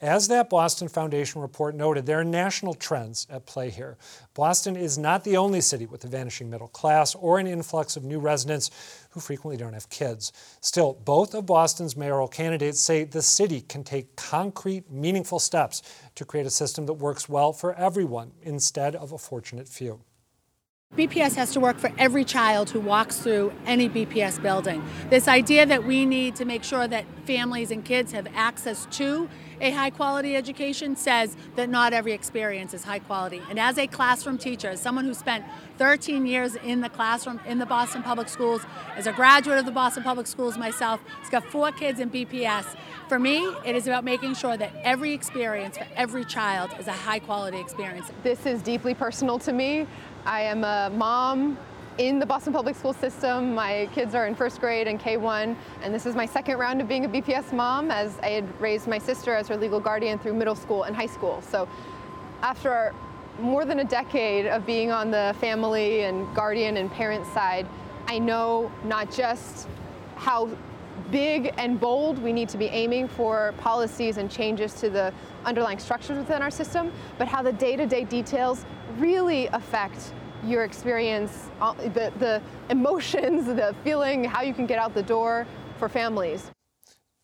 As 0.00 0.28
that 0.28 0.50
Boston 0.50 0.88
Foundation 0.88 1.40
report 1.40 1.74
noted, 1.74 2.04
there 2.04 2.20
are 2.20 2.24
national 2.24 2.74
trends 2.74 3.26
at 3.30 3.46
play 3.46 3.70
here. 3.70 3.96
Boston 4.34 4.76
is 4.76 4.98
not 4.98 5.24
the 5.24 5.38
only 5.38 5.62
city 5.62 5.86
with 5.86 6.04
a 6.04 6.08
vanishing 6.08 6.50
middle 6.50 6.68
class 6.68 7.14
or 7.14 7.38
an 7.38 7.46
influx 7.46 7.96
of 7.96 8.04
new 8.04 8.18
residents 8.18 8.70
who 9.10 9.20
frequently 9.20 9.56
don't 9.56 9.72
have 9.72 9.88
kids. 9.88 10.34
Still, 10.60 10.92
both 11.06 11.34
of 11.34 11.46
Boston's 11.46 11.96
mayoral 11.96 12.28
candidates 12.28 12.78
say 12.78 13.04
the 13.04 13.22
city 13.22 13.62
can 13.62 13.84
take 13.84 14.16
concrete, 14.16 14.90
meaningful 14.90 15.38
steps 15.38 15.82
to 16.14 16.26
create 16.26 16.46
a 16.46 16.50
system 16.50 16.84
that 16.84 16.94
works 16.94 17.26
well 17.26 17.54
for 17.54 17.74
everyone 17.74 18.32
instead 18.42 18.94
of 18.94 19.12
a 19.12 19.18
fortunate 19.18 19.66
few. 19.66 20.00
BPS 20.96 21.34
has 21.34 21.52
to 21.52 21.60
work 21.60 21.76
for 21.76 21.92
every 21.98 22.24
child 22.24 22.70
who 22.70 22.80
walks 22.80 23.18
through 23.18 23.52
any 23.66 23.86
BPS 23.86 24.40
building. 24.40 24.82
This 25.10 25.28
idea 25.28 25.66
that 25.66 25.84
we 25.84 26.06
need 26.06 26.36
to 26.36 26.46
make 26.46 26.64
sure 26.64 26.88
that 26.88 27.04
families 27.26 27.70
and 27.70 27.84
kids 27.84 28.12
have 28.12 28.26
access 28.34 28.86
to 28.92 29.28
a 29.60 29.70
high 29.72 29.90
quality 29.90 30.36
education 30.36 30.96
says 30.96 31.36
that 31.54 31.68
not 31.68 31.92
every 31.92 32.12
experience 32.12 32.72
is 32.72 32.84
high 32.84 32.98
quality. 32.98 33.42
And 33.50 33.58
as 33.58 33.76
a 33.76 33.86
classroom 33.86 34.38
teacher, 34.38 34.68
as 34.68 34.80
someone 34.80 35.04
who 35.04 35.12
spent 35.12 35.44
13 35.76 36.24
years 36.24 36.56
in 36.56 36.80
the 36.80 36.88
classroom 36.88 37.40
in 37.46 37.58
the 37.58 37.66
Boston 37.66 38.02
Public 38.02 38.30
Schools, 38.30 38.62
as 38.96 39.06
a 39.06 39.12
graduate 39.12 39.58
of 39.58 39.66
the 39.66 39.72
Boston 39.72 40.02
Public 40.02 40.26
Schools 40.26 40.56
myself, 40.56 41.00
it's 41.20 41.30
got 41.30 41.44
four 41.44 41.72
kids 41.72 42.00
in 42.00 42.08
BPS. 42.08 42.74
For 43.08 43.18
me, 43.18 43.46
it 43.66 43.76
is 43.76 43.86
about 43.86 44.04
making 44.04 44.34
sure 44.34 44.56
that 44.56 44.72
every 44.82 45.12
experience 45.12 45.76
for 45.76 45.86
every 45.94 46.24
child 46.24 46.70
is 46.78 46.86
a 46.86 46.92
high 46.92 47.18
quality 47.18 47.60
experience. 47.60 48.10
This 48.22 48.46
is 48.46 48.62
deeply 48.62 48.94
personal 48.94 49.38
to 49.40 49.52
me 49.52 49.86
I 50.26 50.40
am 50.42 50.64
a 50.64 50.90
mom 50.90 51.56
in 51.98 52.18
the 52.18 52.26
Boston 52.26 52.52
Public 52.52 52.74
School 52.74 52.92
system. 52.92 53.54
My 53.54 53.88
kids 53.94 54.12
are 54.12 54.26
in 54.26 54.34
first 54.34 54.60
grade 54.60 54.88
and 54.88 54.98
K1, 54.98 55.54
and 55.82 55.94
this 55.94 56.04
is 56.04 56.16
my 56.16 56.26
second 56.26 56.58
round 56.58 56.80
of 56.80 56.88
being 56.88 57.04
a 57.04 57.08
BPS 57.08 57.52
mom 57.52 57.92
as 57.92 58.18
I 58.18 58.30
had 58.30 58.60
raised 58.60 58.88
my 58.88 58.98
sister 58.98 59.36
as 59.36 59.46
her 59.46 59.56
legal 59.56 59.78
guardian 59.78 60.18
through 60.18 60.34
middle 60.34 60.56
school 60.56 60.82
and 60.82 60.96
high 60.96 61.06
school. 61.06 61.42
So 61.42 61.68
after 62.42 62.92
more 63.38 63.64
than 63.64 63.78
a 63.78 63.84
decade 63.84 64.46
of 64.46 64.66
being 64.66 64.90
on 64.90 65.12
the 65.12 65.32
family 65.40 66.02
and 66.02 66.26
guardian 66.34 66.76
and 66.76 66.90
parent 66.90 67.24
side, 67.32 67.68
I 68.08 68.18
know 68.18 68.72
not 68.82 69.12
just 69.12 69.68
how 70.16 70.50
big 71.12 71.54
and 71.56 71.78
bold 71.78 72.18
we 72.18 72.32
need 72.32 72.48
to 72.48 72.58
be 72.58 72.66
aiming 72.66 73.06
for 73.06 73.54
policies 73.58 74.16
and 74.16 74.28
changes 74.28 74.74
to 74.80 74.90
the 74.90 75.12
underlying 75.46 75.78
structures 75.78 76.18
within 76.18 76.42
our 76.42 76.50
system, 76.50 76.92
but 77.18 77.28
how 77.28 77.42
the 77.42 77.52
day-to-day 77.52 78.04
details 78.04 78.64
really 78.98 79.46
affect 79.48 80.12
your 80.44 80.64
experience, 80.64 81.48
the, 81.60 82.12
the 82.18 82.42
emotions, 82.70 83.46
the 83.46 83.74
feeling, 83.84 84.24
how 84.24 84.42
you 84.42 84.52
can 84.52 84.66
get 84.66 84.78
out 84.78 84.94
the 84.94 85.02
door 85.02 85.46
for 85.78 85.88
families. 85.88 86.50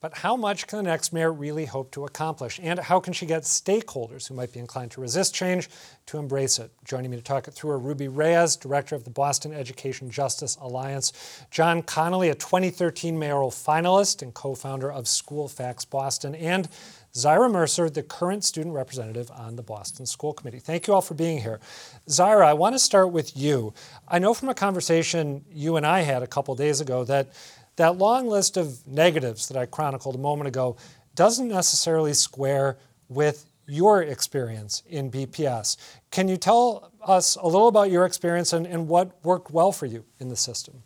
But 0.03 0.19
how 0.19 0.37
much 0.37 0.67
can 0.67 0.79
the 0.79 0.83
next 0.83 1.13
mayor 1.13 1.33
really 1.33 1.65
hope 1.65 1.93
to 1.93 2.05
accomplish? 2.05 2.59
And 2.61 2.81
how 2.81 2.99
can 2.99 3.13
she 3.13 3.25
get 3.25 3.45
stakeholders 3.45 4.27
who 4.27 4.35
might 4.35 4.53
be 4.53 4.59
inclined 4.59 4.91
to 4.93 5.01
resist 5.01 5.33
change 5.33 5.71
to 6.07 6.19
embrace 6.19 6.59
it? 6.59 6.73
Joining 6.85 7.13
me 7.13 7.19
to 7.19 7.23
talk 7.23 7.47
it 7.47 7.55
through 7.55 7.71
are 7.71 7.79
Ruby 7.79 8.09
Reyes, 8.09 8.57
director 8.57 8.97
of 8.97 9.05
the 9.05 9.11
Boston 9.11 9.53
Education 9.53 10.11
Justice 10.11 10.57
Alliance, 10.61 11.13
John 11.53 11.83
Connolly, 11.83 12.31
a 12.31 12.35
2013 12.35 13.17
mayoral 13.17 13.53
finalist 13.53 14.23
and 14.23 14.35
co 14.35 14.57
founder 14.57 14.91
of 14.91 15.07
School 15.07 15.47
Facts 15.47 15.85
Boston, 15.85 16.35
and 16.35 16.69
Xyra 17.15 17.51
Mercer, 17.51 17.91
the 17.91 18.03
current 18.03 18.43
student 18.43 18.75
representative 18.75 19.31
on 19.33 19.57
the 19.57 19.63
Boston 19.63 20.07
School 20.07 20.33
Committee. 20.33 20.61
Thank 20.61 20.87
you 20.87 20.95
all 20.95 21.03
for 21.03 21.15
being 21.15 21.39
here. 21.39 21.61
Xyra, 22.09 22.47
I 22.47 22.55
want 22.55 22.75
to 22.75 22.79
start 22.79 23.13
with 23.13 23.37
you. 23.37 23.75
I 24.09 24.19
know 24.19 24.33
from 24.33 24.49
a 24.49 24.55
conversation 24.55 25.45
you 25.51 25.77
and 25.77 25.87
I 25.87 26.01
had 26.01 26.23
a 26.23 26.27
couple 26.27 26.55
days 26.55 26.81
ago 26.81 27.05
that 27.05 27.33
that 27.77 27.99
long 27.99 28.29
list 28.29 28.57
of 28.57 28.87
negatives 28.87 29.49
that 29.49 29.59
I 29.59 29.67
chronicled 29.67 30.15
a 30.15 30.19
moment 30.19 30.49
ago 30.49 30.77
doesn't 31.15 31.49
necessarily 31.49 32.15
square 32.15 32.79
with 33.09 33.45
your 33.67 34.03
experience 34.03 34.83
in 34.89 35.11
BPS. 35.11 35.77
Can 36.11 36.29
you 36.29 36.39
tell 36.39 36.93
us 37.03 37.37
a 37.37 37.45
little 37.47 37.69
about 37.69 37.91
your 37.91 38.07
experience 38.07 38.55
and, 38.55 38.67
and 38.67 38.89
what 38.89 39.23
worked 39.23 39.51
well 39.51 39.71
for 39.71 39.87
you 39.87 40.05
in 40.19 40.29
the 40.29 40.37
system? 40.37 40.83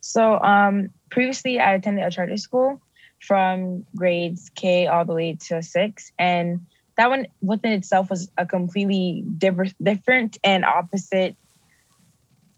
So, 0.00 0.40
um, 0.40 0.88
previously, 1.10 1.60
I 1.60 1.74
attended 1.74 2.04
a 2.04 2.10
charter 2.10 2.38
school 2.38 2.80
from 3.20 3.84
grades 3.96 4.50
K 4.54 4.86
all 4.86 5.04
the 5.04 5.14
way 5.14 5.36
to 5.48 5.62
six. 5.62 6.12
And 6.18 6.66
that 6.96 7.10
one 7.10 7.26
within 7.40 7.72
itself 7.72 8.10
was 8.10 8.30
a 8.36 8.46
completely 8.46 9.24
different, 9.38 10.38
and 10.42 10.64
opposite 10.64 11.36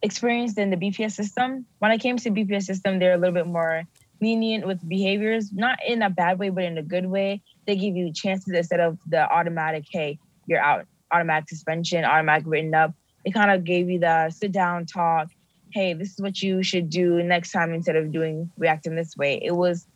experience 0.03 0.55
than 0.55 0.71
the 0.71 0.77
BPS 0.77 1.13
system. 1.13 1.67
When 1.79 1.91
I 1.91 1.99
came 1.99 2.17
to 2.19 2.31
BPS 2.31 2.63
system, 2.63 2.99
they're 2.99 3.15
a 3.15 3.19
little 3.19 3.35
bit 3.35 3.47
more 3.47 3.85
lenient 4.21 4.67
with 4.67 4.87
behaviors, 4.89 5.53
not 5.53 5.79
in 5.87 6.03
a 6.03 6.11
bad 6.11 6.39
way, 6.39 6.51
but 6.51 6.65
in 6.65 6.79
a 6.79 6.83
good 6.83 7.07
way. 7.07 7.43
They 7.67 7.77
give 7.77 7.97
you 7.97 8.13
chances 8.13 8.53
instead 8.53 8.81
of 8.81 8.99
the 9.07 9.31
automatic, 9.31 9.85
hey, 9.91 10.19
you're 10.47 10.61
out, 10.61 10.87
automatic 11.13 11.49
suspension, 11.49 12.05
automatic 12.05 12.47
written 12.47 12.75
up. 12.75 12.95
They 13.25 13.31
kind 13.31 13.51
of 13.51 13.65
gave 13.65 13.91
you 13.91 13.99
the 13.99 14.31
sit 14.31 14.53
down 14.53 14.87
talk, 14.87 15.29
hey, 15.73 15.93
this 15.95 16.11
is 16.11 16.21
what 16.21 16.43
you 16.43 16.63
should 16.63 16.91
do 16.91 17.23
next 17.23 17.53
time 17.53 17.73
instead 17.73 17.97
of 17.97 18.11
doing 18.13 18.51
reacting 18.59 18.97
this 18.97 19.17
way. 19.17 19.41
It 19.43 19.53
was 19.53 19.87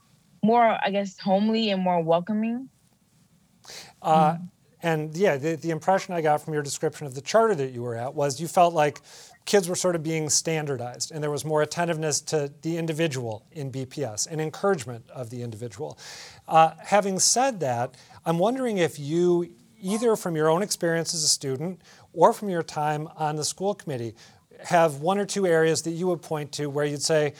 more, 0.44 0.78
I 0.82 0.90
guess, 0.90 1.18
homely 1.18 1.70
and 1.70 1.82
more 1.82 2.02
welcoming. 2.02 2.68
Uh, 4.02 4.36
and 4.82 5.16
yeah, 5.16 5.38
the, 5.38 5.56
the 5.56 5.70
impression 5.70 6.14
I 6.14 6.20
got 6.20 6.42
from 6.42 6.52
your 6.52 6.62
description 6.62 7.06
of 7.06 7.14
the 7.14 7.22
charter 7.22 7.54
that 7.54 7.72
you 7.72 7.82
were 7.82 7.96
at 7.96 8.14
was 8.14 8.38
you 8.38 8.46
felt 8.46 8.74
like 8.74 9.00
kids 9.46 9.68
were 9.68 9.74
sort 9.74 9.96
of 9.96 10.02
being 10.02 10.28
standardized 10.28 11.10
and 11.10 11.22
there 11.22 11.30
was 11.30 11.44
more 11.44 11.62
attentiveness 11.62 12.20
to 12.20 12.52
the 12.60 12.76
individual 12.76 13.46
in 13.52 13.72
BPS 13.72 14.26
and 14.30 14.40
encouragement 14.40 15.08
of 15.10 15.30
the 15.30 15.42
individual. 15.42 15.98
Uh, 16.46 16.72
having 16.78 17.18
said 17.18 17.60
that, 17.60 17.96
I'm 18.26 18.38
wondering 18.38 18.76
if 18.76 18.98
you, 18.98 19.54
either 19.80 20.16
from 20.16 20.36
your 20.36 20.50
own 20.50 20.62
experience 20.62 21.14
as 21.14 21.22
a 21.22 21.28
student 21.28 21.80
or 22.12 22.34
from 22.34 22.50
your 22.50 22.62
time 22.62 23.08
on 23.16 23.36
the 23.36 23.44
school 23.44 23.74
committee, 23.74 24.14
have 24.64 24.96
one 24.96 25.18
or 25.18 25.24
two 25.24 25.46
areas 25.46 25.82
that 25.82 25.92
you 25.92 26.06
would 26.06 26.20
point 26.20 26.52
to 26.52 26.66
where 26.66 26.84
you'd 26.84 27.02
say, 27.02 27.32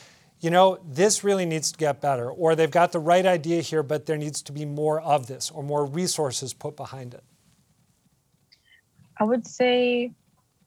you 0.44 0.50
know, 0.50 0.78
this 0.86 1.24
really 1.24 1.46
needs 1.46 1.72
to 1.72 1.78
get 1.78 2.02
better, 2.02 2.30
or 2.30 2.54
they've 2.54 2.70
got 2.70 2.92
the 2.92 2.98
right 2.98 3.24
idea 3.24 3.62
here, 3.62 3.82
but 3.82 4.04
there 4.04 4.18
needs 4.18 4.42
to 4.42 4.52
be 4.52 4.66
more 4.66 5.00
of 5.00 5.26
this 5.26 5.50
or 5.50 5.62
more 5.62 5.86
resources 5.86 6.52
put 6.52 6.76
behind 6.76 7.14
it? 7.14 7.24
I 9.18 9.24
would 9.24 9.46
say 9.46 10.12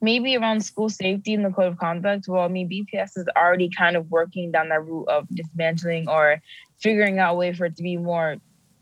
maybe 0.02 0.36
around 0.36 0.66
school 0.66 0.90
safety 0.90 1.36
and 1.36 1.46
the 1.46 1.52
code 1.52 1.68
of 1.74 1.78
conduct. 1.78 2.28
Well, 2.28 2.42
I 2.42 2.48
mean, 2.48 2.68
BPS 2.68 3.18
is 3.18 3.28
already 3.38 3.70
kind 3.70 3.96
of 3.96 4.10
working 4.10 4.52
down 4.52 4.70
that 4.70 4.84
route 4.84 5.10
of 5.10 5.28
dismantling 5.30 6.10
or 6.10 6.42
figuring 6.80 7.20
out 7.20 7.34
a 7.34 7.38
way 7.38 7.54
for 7.54 7.66
it 7.66 7.76
to 7.76 7.84
be 7.84 7.98
more 7.98 8.38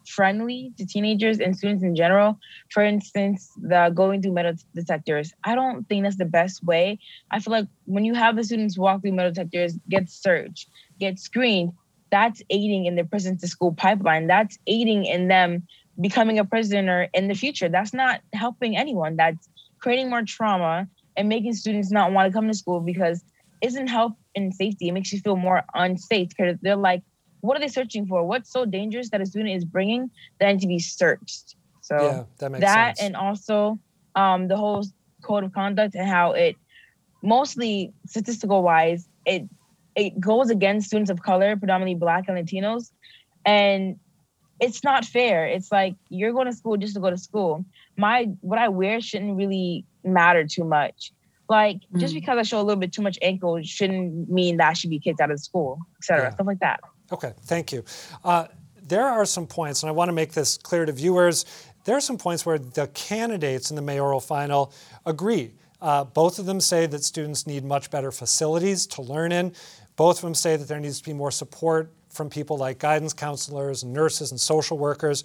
friendly 0.07 0.71
to 0.77 0.85
teenagers 0.85 1.39
and 1.39 1.55
students 1.55 1.83
in 1.83 1.95
general. 1.95 2.37
For 2.71 2.83
instance, 2.83 3.49
the 3.57 3.91
going 3.93 4.21
through 4.21 4.33
metal 4.33 4.53
detectors. 4.73 5.31
I 5.43 5.55
don't 5.55 5.87
think 5.87 6.03
that's 6.03 6.17
the 6.17 6.25
best 6.25 6.63
way. 6.63 6.99
I 7.31 7.39
feel 7.39 7.51
like 7.51 7.67
when 7.85 8.05
you 8.05 8.13
have 8.13 8.35
the 8.35 8.43
students 8.43 8.77
walk 8.77 9.01
through 9.01 9.13
metal 9.13 9.31
detectors, 9.31 9.77
get 9.89 10.09
searched, 10.09 10.67
get 10.99 11.19
screened, 11.19 11.73
that's 12.11 12.41
aiding 12.49 12.85
in 12.85 12.95
the 12.95 13.03
prison 13.03 13.37
to 13.39 13.47
school 13.47 13.73
pipeline. 13.73 14.27
That's 14.27 14.57
aiding 14.67 15.05
in 15.05 15.27
them 15.27 15.67
becoming 15.99 16.39
a 16.39 16.45
prisoner 16.45 17.07
in 17.13 17.27
the 17.27 17.33
future. 17.33 17.69
That's 17.69 17.93
not 17.93 18.21
helping 18.33 18.77
anyone. 18.77 19.15
That's 19.15 19.49
creating 19.81 20.09
more 20.09 20.23
trauma 20.23 20.87
and 21.17 21.29
making 21.29 21.53
students 21.53 21.91
not 21.91 22.11
want 22.11 22.31
to 22.31 22.33
come 22.33 22.47
to 22.47 22.53
school 22.53 22.79
because 22.79 23.23
isn't 23.61 23.87
help 23.87 24.13
in 24.35 24.51
safety. 24.51 24.89
It 24.89 24.91
makes 24.91 25.11
you 25.11 25.19
feel 25.19 25.35
more 25.35 25.63
unsafe 25.73 26.29
because 26.29 26.57
they're 26.61 26.75
like, 26.75 27.01
what 27.45 27.57
are 27.57 27.59
they 27.59 27.67
searching 27.67 28.05
for? 28.05 28.23
What's 28.25 28.51
so 28.51 28.65
dangerous 28.65 29.09
that 29.09 29.21
a 29.21 29.25
student 29.25 29.55
is 29.55 29.65
bringing 29.65 30.09
that 30.39 30.51
need 30.51 30.61
to 30.61 30.67
be 30.67 30.79
searched? 30.79 31.55
So 31.81 31.95
yeah, 32.01 32.23
that, 32.39 32.51
makes 32.51 32.61
that 32.61 32.97
sense. 32.97 33.05
and 33.05 33.15
also 33.15 33.79
um, 34.15 34.47
the 34.47 34.57
whole 34.57 34.83
code 35.21 35.43
of 35.43 35.53
conduct 35.53 35.95
and 35.95 36.07
how 36.07 36.31
it 36.31 36.55
mostly 37.21 37.93
statistical 38.07 38.63
wise, 38.63 39.07
it 39.25 39.47
it 39.95 40.19
goes 40.19 40.49
against 40.49 40.87
students 40.87 41.09
of 41.09 41.21
color, 41.21 41.55
predominantly 41.55 41.95
black 41.95 42.25
and 42.27 42.37
Latinos. 42.37 42.91
And 43.45 43.97
it's 44.59 44.83
not 44.83 45.05
fair. 45.05 45.45
It's 45.45 45.71
like 45.71 45.95
you're 46.09 46.33
going 46.33 46.47
to 46.47 46.53
school 46.53 46.77
just 46.77 46.95
to 46.95 46.99
go 46.99 47.09
to 47.09 47.17
school. 47.17 47.65
My 47.97 48.29
what 48.41 48.59
I 48.59 48.69
wear 48.69 49.01
shouldn't 49.01 49.37
really 49.37 49.85
matter 50.03 50.45
too 50.45 50.63
much. 50.63 51.11
Like 51.49 51.77
mm. 51.93 51.99
just 51.99 52.13
because 52.13 52.37
I 52.37 52.43
show 52.43 52.59
a 52.59 52.63
little 52.63 52.79
bit 52.79 52.93
too 52.93 53.01
much 53.01 53.17
ankle 53.21 53.61
shouldn't 53.63 54.29
mean 54.29 54.57
that 54.57 54.69
I 54.69 54.73
should 54.73 54.89
be 54.89 54.99
kicked 54.99 55.19
out 55.19 55.31
of 55.31 55.39
school, 55.39 55.79
etc. 55.99 56.25
Yeah. 56.25 56.29
Stuff 56.31 56.47
like 56.47 56.59
that. 56.59 56.79
Okay, 57.11 57.33
thank 57.43 57.71
you. 57.71 57.83
Uh, 58.23 58.47
there 58.87 59.05
are 59.05 59.25
some 59.25 59.47
points, 59.47 59.83
and 59.83 59.89
I 59.89 59.91
want 59.91 60.09
to 60.09 60.13
make 60.13 60.33
this 60.33 60.57
clear 60.57 60.85
to 60.85 60.91
viewers. 60.91 61.45
There 61.85 61.95
are 61.95 62.01
some 62.01 62.17
points 62.17 62.45
where 62.45 62.57
the 62.57 62.87
candidates 62.87 63.69
in 63.69 63.75
the 63.75 63.81
mayoral 63.81 64.19
final 64.19 64.73
agree. 65.05 65.53
Uh, 65.81 66.03
both 66.03 66.39
of 66.39 66.45
them 66.45 66.59
say 66.59 66.85
that 66.87 67.03
students 67.03 67.45
need 67.45 67.63
much 67.63 67.91
better 67.91 68.11
facilities 68.11 68.87
to 68.87 69.01
learn 69.01 69.31
in. 69.31 69.53
Both 69.95 70.17
of 70.17 70.23
them 70.23 70.35
say 70.35 70.55
that 70.57 70.67
there 70.67 70.79
needs 70.79 70.99
to 70.99 71.05
be 71.05 71.13
more 71.13 71.31
support 71.31 71.91
from 72.09 72.29
people 72.29 72.57
like 72.57 72.79
guidance 72.79 73.13
counselors 73.13 73.83
and 73.83 73.93
nurses 73.93 74.31
and 74.31 74.39
social 74.39 74.77
workers. 74.77 75.23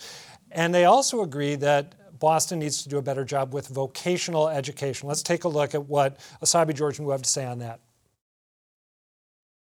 And 0.51 0.75
they 0.75 0.85
also 0.85 1.23
agree 1.23 1.55
that 1.57 1.95
Boston 2.19 2.59
needs 2.59 2.83
to 2.83 2.89
do 2.89 2.99
a 2.99 3.03
better 3.03 3.25
job 3.25 3.55
with 3.55 3.69
vocational 3.69 4.49
education. 4.49 5.09
Let's 5.09 5.23
take 5.23 5.45
a 5.45 5.49
look 5.49 5.75
at 5.75 5.87
what 5.87 6.19
Essaibi 6.43 6.75
Georgian 6.75 7.05
will 7.05 7.13
have 7.13 7.23
to 7.23 7.31
say 7.31 7.47
on 7.47 7.61
that. 7.61 7.81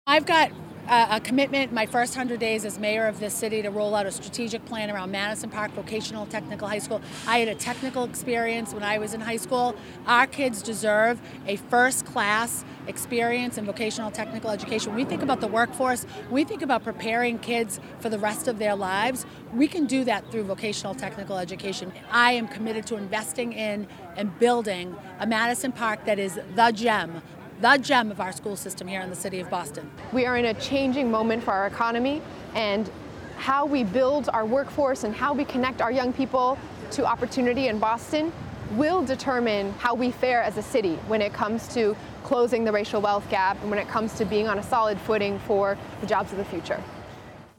I've 0.06 0.24
got 0.24 0.50
a 0.90 1.20
commitment 1.20 1.70
my 1.70 1.84
first 1.84 2.16
100 2.16 2.40
days 2.40 2.64
as 2.64 2.78
mayor 2.78 3.06
of 3.06 3.20
this 3.20 3.34
city 3.34 3.60
to 3.60 3.68
roll 3.68 3.94
out 3.94 4.06
a 4.06 4.10
strategic 4.10 4.64
plan 4.64 4.90
around 4.90 5.10
Madison 5.10 5.50
Park 5.50 5.70
Vocational 5.72 6.24
Technical 6.26 6.66
High 6.66 6.78
School. 6.78 7.02
I 7.26 7.38
had 7.40 7.48
a 7.48 7.54
technical 7.54 8.04
experience 8.04 8.72
when 8.72 8.82
I 8.82 8.98
was 8.98 9.12
in 9.12 9.20
high 9.20 9.36
school. 9.36 9.74
Our 10.06 10.26
kids 10.26 10.62
deserve 10.62 11.20
a 11.46 11.56
first 11.56 12.06
class 12.06 12.64
experience 12.86 13.58
in 13.58 13.66
vocational 13.66 14.10
technical 14.10 14.50
education. 14.50 14.92
When 14.92 15.04
we 15.04 15.08
think 15.08 15.22
about 15.22 15.42
the 15.42 15.46
workforce, 15.46 16.06
we 16.30 16.44
think 16.44 16.62
about 16.62 16.84
preparing 16.84 17.38
kids 17.38 17.80
for 18.00 18.08
the 18.08 18.18
rest 18.18 18.48
of 18.48 18.58
their 18.58 18.74
lives. 18.74 19.26
We 19.52 19.68
can 19.68 19.84
do 19.84 20.04
that 20.04 20.30
through 20.30 20.44
vocational 20.44 20.94
technical 20.94 21.36
education. 21.36 21.92
I 22.10 22.32
am 22.32 22.48
committed 22.48 22.86
to 22.86 22.96
investing 22.96 23.52
in 23.52 23.86
and 24.16 24.36
building 24.38 24.96
a 25.20 25.26
Madison 25.26 25.70
Park 25.70 26.06
that 26.06 26.18
is 26.18 26.40
the 26.54 26.72
gem 26.72 27.20
the 27.60 27.76
gem 27.78 28.10
of 28.10 28.20
our 28.20 28.32
school 28.32 28.56
system 28.56 28.86
here 28.86 29.00
in 29.00 29.10
the 29.10 29.16
city 29.16 29.40
of 29.40 29.50
Boston. 29.50 29.90
We 30.12 30.26
are 30.26 30.36
in 30.36 30.46
a 30.46 30.54
changing 30.54 31.10
moment 31.10 31.42
for 31.42 31.52
our 31.52 31.66
economy 31.66 32.22
and 32.54 32.90
how 33.36 33.66
we 33.66 33.84
build 33.84 34.28
our 34.32 34.46
workforce 34.46 35.04
and 35.04 35.14
how 35.14 35.32
we 35.32 35.44
connect 35.44 35.80
our 35.80 35.90
young 35.90 36.12
people 36.12 36.58
to 36.92 37.04
opportunity 37.04 37.68
in 37.68 37.78
Boston 37.78 38.32
will 38.72 39.04
determine 39.04 39.72
how 39.74 39.94
we 39.94 40.10
fare 40.10 40.42
as 40.42 40.56
a 40.56 40.62
city 40.62 40.96
when 41.06 41.22
it 41.22 41.32
comes 41.32 41.66
to 41.74 41.96
closing 42.22 42.64
the 42.64 42.72
racial 42.72 43.00
wealth 43.00 43.28
gap 43.30 43.60
and 43.62 43.70
when 43.70 43.78
it 43.78 43.88
comes 43.88 44.12
to 44.14 44.24
being 44.24 44.46
on 44.46 44.58
a 44.58 44.62
solid 44.62 44.98
footing 45.00 45.38
for 45.40 45.78
the 46.00 46.06
jobs 46.06 46.30
of 46.32 46.38
the 46.38 46.44
future. 46.44 46.82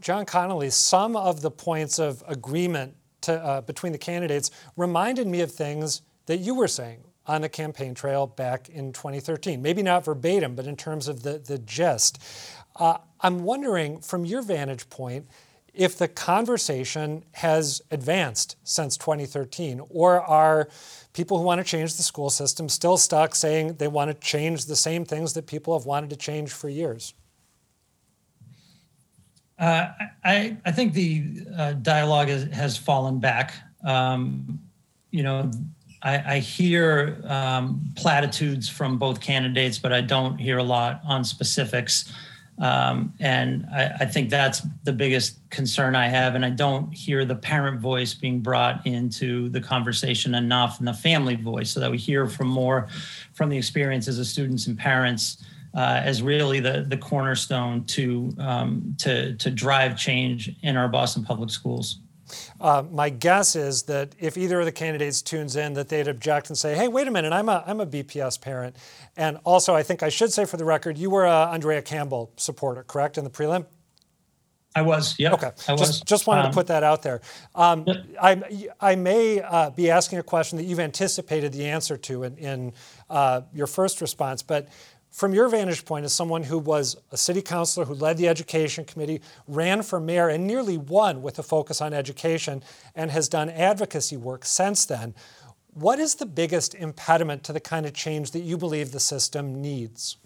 John 0.01 0.25
Connolly, 0.25 0.69
some 0.69 1.15
of 1.15 1.41
the 1.41 1.51
points 1.51 1.99
of 1.99 2.23
agreement 2.27 2.95
to, 3.21 3.33
uh, 3.43 3.61
between 3.61 3.91
the 3.91 3.97
candidates 3.97 4.51
reminded 4.77 5.27
me 5.27 5.41
of 5.41 5.51
things 5.51 6.03
that 6.27 6.37
you 6.37 6.55
were 6.55 6.67
saying 6.67 7.03
on 7.29 7.41
the 7.41 7.49
campaign 7.49 7.93
trail 7.93 8.25
back 8.25 8.69
in 8.69 8.91
2013. 8.91 9.61
Maybe 9.61 9.83
not 9.83 10.03
verbatim, 10.03 10.55
but 10.55 10.65
in 10.65 10.75
terms 10.75 11.07
of 11.07 11.21
the, 11.21 11.37
the 11.37 11.59
gist. 11.59 12.19
Uh, 12.75 12.97
I'm 13.21 13.43
wondering, 13.43 13.99
from 13.99 14.25
your 14.25 14.41
vantage 14.41 14.89
point, 14.89 15.27
if 15.71 15.95
the 15.95 16.07
conversation 16.07 17.23
has 17.33 17.83
advanced 17.91 18.55
since 18.63 18.97
2013, 18.97 19.79
or 19.91 20.19
are 20.21 20.69
people 21.13 21.37
who 21.37 21.43
want 21.43 21.59
to 21.59 21.63
change 21.63 21.95
the 21.97 22.03
school 22.03 22.31
system 22.31 22.67
still 22.67 22.97
stuck 22.97 23.35
saying 23.35 23.75
they 23.75 23.87
want 23.87 24.09
to 24.09 24.15
change 24.27 24.65
the 24.65 24.75
same 24.75 25.05
things 25.05 25.33
that 25.33 25.45
people 25.45 25.77
have 25.77 25.85
wanted 25.85 26.09
to 26.09 26.15
change 26.15 26.49
for 26.49 26.67
years? 26.67 27.13
Uh, 29.59 29.89
I, 30.23 30.57
I 30.65 30.71
think 30.71 30.93
the 30.93 31.45
uh, 31.55 31.73
dialogue 31.73 32.29
has, 32.29 32.45
has 32.45 32.75
fallen 32.75 33.19
back. 33.19 33.53
Um, 33.85 34.59
you 35.11 35.21
know, 35.21 35.51
I, 36.01 36.35
I 36.35 36.39
hear 36.39 37.21
um, 37.25 37.91
platitudes 37.95 38.69
from 38.69 38.97
both 38.97 39.19
candidates, 39.19 39.77
but 39.77 39.91
I 39.91 40.01
don't 40.01 40.37
hear 40.37 40.57
a 40.57 40.63
lot 40.63 41.01
on 41.05 41.23
specifics. 41.23 42.11
Um, 42.59 43.13
and 43.19 43.65
I, 43.73 43.91
I, 44.01 44.05
think 44.05 44.29
that's 44.29 44.61
the 44.83 44.91
biggest 44.91 45.39
concern 45.49 45.95
I 45.95 46.09
have. 46.09 46.35
And 46.35 46.45
I 46.45 46.49
don't 46.49 46.91
hear 46.91 47.23
the 47.23 47.35
parent 47.35 47.79
voice 47.79 48.13
being 48.13 48.41
brought 48.41 48.85
into 48.85 49.47
the 49.49 49.61
conversation 49.61 50.35
enough 50.35 50.79
and 50.79 50.87
the 50.87 50.93
family 50.93 51.35
voice 51.35 51.71
so 51.71 51.79
that 51.79 51.89
we 51.89 51.97
hear 51.97 52.27
from 52.27 52.47
more 52.49 52.89
from 53.33 53.47
the 53.47 53.57
experiences 53.57 54.19
of 54.19 54.25
students 54.25 54.67
and 54.67 54.77
parents 54.77 55.41
uh, 55.73 56.01
as 56.03 56.21
really 56.21 56.59
the, 56.59 56.85
the 56.87 56.97
cornerstone 56.97 57.85
to, 57.85 58.33
um, 58.39 58.93
to, 58.97 59.35
to 59.35 59.49
drive 59.49 59.97
change 59.97 60.53
in 60.61 60.75
our 60.75 60.89
Boston 60.89 61.23
public 61.23 61.49
schools. 61.49 61.99
Uh, 62.59 62.83
my 62.91 63.09
guess 63.09 63.55
is 63.55 63.83
that 63.83 64.13
if 64.19 64.37
either 64.37 64.59
of 64.59 64.65
the 64.65 64.71
candidates 64.71 65.21
tunes 65.21 65.55
in, 65.55 65.73
that 65.73 65.89
they'd 65.89 66.07
object 66.07 66.49
and 66.49 66.57
say, 66.57 66.75
"Hey, 66.75 66.87
wait 66.87 67.07
a 67.07 67.11
minute, 67.11 67.31
I'm 67.31 67.49
a 67.49 67.63
I'm 67.65 67.79
a 67.79 67.85
BPS 67.85 68.39
parent," 68.41 68.75
and 69.15 69.37
also 69.45 69.75
I 69.75 69.83
think 69.83 70.03
I 70.03 70.09
should 70.09 70.33
say 70.33 70.45
for 70.45 70.57
the 70.57 70.65
record, 70.65 70.97
you 70.97 71.09
were 71.09 71.25
a 71.25 71.51
Andrea 71.51 71.81
Campbell 71.81 72.31
supporter, 72.35 72.83
correct, 72.83 73.17
in 73.17 73.23
the 73.23 73.29
prelim. 73.29 73.65
I 74.75 74.83
was, 74.83 75.15
yeah. 75.17 75.33
Okay, 75.33 75.47
I 75.47 75.75
just, 75.75 75.79
was. 75.79 76.01
just 76.01 76.27
wanted 76.27 76.45
um, 76.45 76.51
to 76.51 76.55
put 76.55 76.67
that 76.67 76.83
out 76.83 77.01
there. 77.01 77.21
Um, 77.55 77.85
yep. 77.87 78.05
I, 78.21 78.67
I 78.79 78.95
may 78.95 79.41
uh, 79.41 79.71
be 79.71 79.89
asking 79.89 80.19
a 80.19 80.23
question 80.23 80.57
that 80.57 80.65
you've 80.65 80.79
anticipated 80.79 81.53
the 81.53 81.65
answer 81.65 81.97
to 81.97 82.23
in, 82.23 82.37
in 82.37 82.73
uh, 83.09 83.41
your 83.51 83.65
first 83.65 83.99
response, 83.99 84.43
but 84.43 84.67
from 85.11 85.33
your 85.33 85.49
vantage 85.49 85.85
point 85.85 86.05
as 86.05 86.13
someone 86.13 86.43
who 86.43 86.57
was 86.57 86.95
a 87.11 87.17
city 87.17 87.41
councilor 87.41 87.85
who 87.85 87.93
led 87.93 88.17
the 88.17 88.27
education 88.27 88.85
committee, 88.85 89.21
ran 89.47 89.81
for 89.81 89.99
mayor, 89.99 90.29
and 90.29 90.45
nearly 90.45 90.77
won 90.77 91.21
with 91.21 91.39
a 91.39 91.43
focus 91.43 91.81
on 91.81 91.93
education, 91.93 92.63
and 92.95 93.11
has 93.11 93.27
done 93.27 93.49
advocacy 93.49 94.17
work 94.17 94.45
since 94.45 94.85
then, 94.85 95.13
what 95.73 95.99
is 95.99 96.15
the 96.15 96.25
biggest 96.25 96.75
impediment 96.75 97.43
to 97.43 97.53
the 97.53 97.59
kind 97.59 97.85
of 97.85 97.93
change 97.93 98.31
that 98.31 98.41
you 98.41 98.57
believe 98.57 98.91
the 98.91 98.99
system 98.99 99.61
needs? 99.61 100.17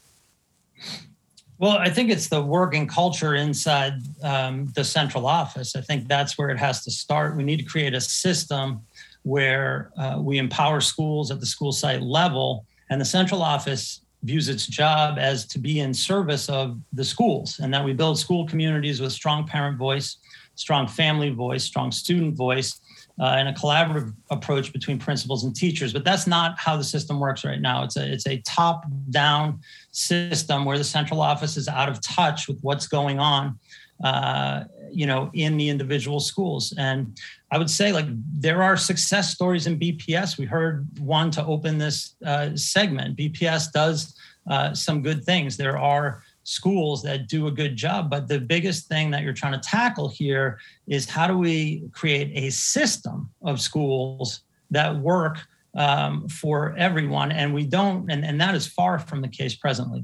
Well, 1.59 1.77
I 1.77 1.89
think 1.89 2.09
it's 2.09 2.27
the 2.27 2.41
working 2.41 2.87
culture 2.87 3.35
inside 3.35 3.93
um, 4.21 4.71
the 4.75 4.83
central 4.83 5.25
office. 5.25 5.75
I 5.75 5.81
think 5.81 6.07
that's 6.07 6.37
where 6.37 6.49
it 6.49 6.57
has 6.57 6.83
to 6.83 6.91
start. 6.91 7.37
We 7.37 7.43
need 7.43 7.57
to 7.57 7.65
create 7.65 7.93
a 7.93 8.01
system 8.01 8.81
where 9.21 9.91
uh, 9.97 10.17
we 10.19 10.39
empower 10.39 10.81
schools 10.81 11.31
at 11.31 11.39
the 11.39 11.45
school 11.45 11.71
site 11.71 12.01
level, 12.01 12.65
and 12.89 12.99
the 12.99 13.05
central 13.05 13.41
office 13.41 14.01
views 14.23 14.49
its 14.49 14.65
job 14.65 15.17
as 15.19 15.45
to 15.45 15.59
be 15.59 15.81
in 15.81 15.93
service 15.93 16.49
of 16.49 16.79
the 16.93 17.03
schools 17.03 17.59
and 17.59 17.73
that 17.73 17.83
we 17.83 17.93
build 17.93 18.17
school 18.17 18.47
communities 18.47 19.01
with 19.01 19.11
strong 19.11 19.45
parent 19.45 19.77
voice, 19.77 20.17
strong 20.55 20.87
family 20.87 21.29
voice, 21.29 21.63
strong 21.63 21.91
student 21.91 22.35
voice, 22.35 22.79
uh, 23.19 23.35
and 23.37 23.47
a 23.47 23.53
collaborative 23.53 24.13
approach 24.31 24.73
between 24.73 24.97
principals 24.97 25.43
and 25.43 25.55
teachers. 25.55 25.93
But 25.93 26.03
that's 26.03 26.25
not 26.25 26.57
how 26.57 26.77
the 26.77 26.83
system 26.83 27.19
works 27.19 27.45
right 27.45 27.61
now. 27.61 27.83
It's 27.83 27.95
a 27.95 28.11
it's 28.11 28.27
a 28.27 28.37
top 28.39 28.85
down 29.11 29.59
system 29.91 30.65
where 30.65 30.77
the 30.77 30.83
central 30.83 31.21
office 31.21 31.55
is 31.55 31.67
out 31.67 31.89
of 31.89 32.01
touch 32.01 32.47
with 32.47 32.57
what's 32.61 32.87
going 32.87 33.19
on 33.19 33.59
uh, 34.03 34.65
you 34.91 35.07
know, 35.07 35.31
in 35.33 35.57
the 35.57 35.69
individual 35.69 36.19
schools. 36.19 36.73
And 36.77 37.17
I 37.51 37.57
would 37.57 37.69
say, 37.69 37.91
like, 37.91 38.05
there 38.33 38.61
are 38.61 38.77
success 38.77 39.33
stories 39.33 39.65
in 39.65 39.79
BPS. 39.79 40.37
We 40.37 40.45
heard 40.45 40.87
one 40.99 41.31
to 41.31 41.45
open 41.45 41.77
this 41.77 42.15
uh, 42.25 42.55
segment. 42.55 43.17
BPS 43.17 43.71
does 43.71 44.15
uh, 44.49 44.73
some 44.73 45.01
good 45.01 45.23
things. 45.23 45.57
There 45.57 45.77
are 45.77 46.21
schools 46.43 47.01
that 47.03 47.27
do 47.27 47.47
a 47.47 47.51
good 47.51 47.75
job, 47.75 48.09
but 48.09 48.27
the 48.27 48.39
biggest 48.39 48.87
thing 48.87 49.09
that 49.11 49.23
you're 49.23 49.33
trying 49.33 49.53
to 49.53 49.69
tackle 49.69 50.09
here 50.09 50.59
is 50.87 51.09
how 51.09 51.25
do 51.25 51.37
we 51.37 51.83
create 51.93 52.31
a 52.35 52.51
system 52.51 53.29
of 53.41 53.61
schools 53.61 54.41
that 54.69 54.95
work 54.97 55.37
um, 55.75 56.27
for 56.27 56.75
everyone? 56.77 57.31
And 57.31 57.53
we 57.53 57.65
don't, 57.65 58.11
and, 58.11 58.25
and 58.25 58.39
that 58.41 58.53
is 58.53 58.67
far 58.67 58.99
from 58.99 59.21
the 59.21 59.29
case 59.29 59.55
presently. 59.55 60.03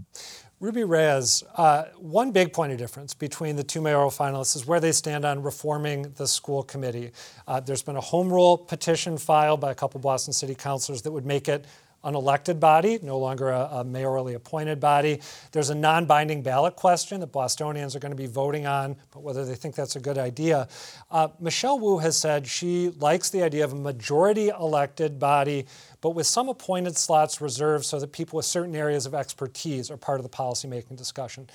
Ruby 0.62 0.84
Reyes, 0.84 1.42
uh, 1.56 1.86
one 1.98 2.32
big 2.32 2.52
point 2.52 2.74
of 2.74 2.78
difference 2.78 3.14
between 3.14 3.56
the 3.56 3.64
two 3.64 3.80
mayoral 3.80 4.10
finalists 4.10 4.58
is 4.58 4.68
where 4.68 4.82
they 4.82 4.92
stand 4.92 5.24
on 5.24 5.42
reforming 5.42 6.12
the 6.18 6.28
school 6.28 6.64
committee. 6.64 7.12
Uh, 7.48 7.62
there's 7.62 7.82
been 7.82 7.96
a 7.96 8.02
home 8.02 8.32
rule 8.32 8.58
petition 8.58 9.18
filed 9.18 9.62
by 9.62 9.72
a 9.72 9.76
couple 9.76 10.02
Boston 10.02 10.34
City 10.34 10.54
councilors 10.54 11.02
that 11.04 11.14
would 11.14 11.26
make 11.26 11.48
it 11.48 11.64
an 12.04 12.16
elected 12.16 12.60
body, 12.60 13.00
no 13.02 13.18
longer 13.18 13.50
a, 13.50 13.70
a 13.72 13.86
mayorally 13.86 14.36
appointed 14.36 14.80
body. 14.80 15.20
There's 15.52 15.70
a 15.70 15.76
non 15.76 16.06
binding 16.06 16.42
ballot 16.42 16.76
question 16.76 17.20
that 17.20 17.32
Bostonians 17.32 17.96
are 17.96 18.00
going 18.00 18.12
to 18.12 18.18
be 18.18 18.28
voting 18.28 18.66
on, 18.66 18.96
but 19.12 19.22
whether 19.22 19.46
they 19.46 19.56
think 19.56 19.76
that's 19.76 19.96
a 19.96 20.00
good 20.00 20.18
idea. 20.18 20.68
Uh, 21.12 21.30
Michelle 21.40 21.80
Wu 21.80 22.00
has 22.00 22.18
said 22.18 22.48
she 22.48 22.90
likes 23.00 23.30
the 23.30 23.44
idea 23.44 23.64
of 23.64 23.74
a 23.74 23.76
majority 23.76 24.50
elected 24.50 25.20
body, 25.20 25.66
but 26.02 26.12
with 26.12 26.28
some 26.28 26.48
appointed 26.48 26.98
slots 26.98 27.42
reserved 27.42 27.86
so 27.86 28.00
that 28.00 28.12
people 28.12 28.38
with 28.38 28.46
certain 28.46 28.76
areas 28.76 29.06
of 29.06 29.14
expertise 29.14 29.92
are 29.92 29.98
part 29.98 30.20
of 30.20 30.24
the 30.24 30.30
policymaking 30.30 30.96
discussion. 30.96 31.50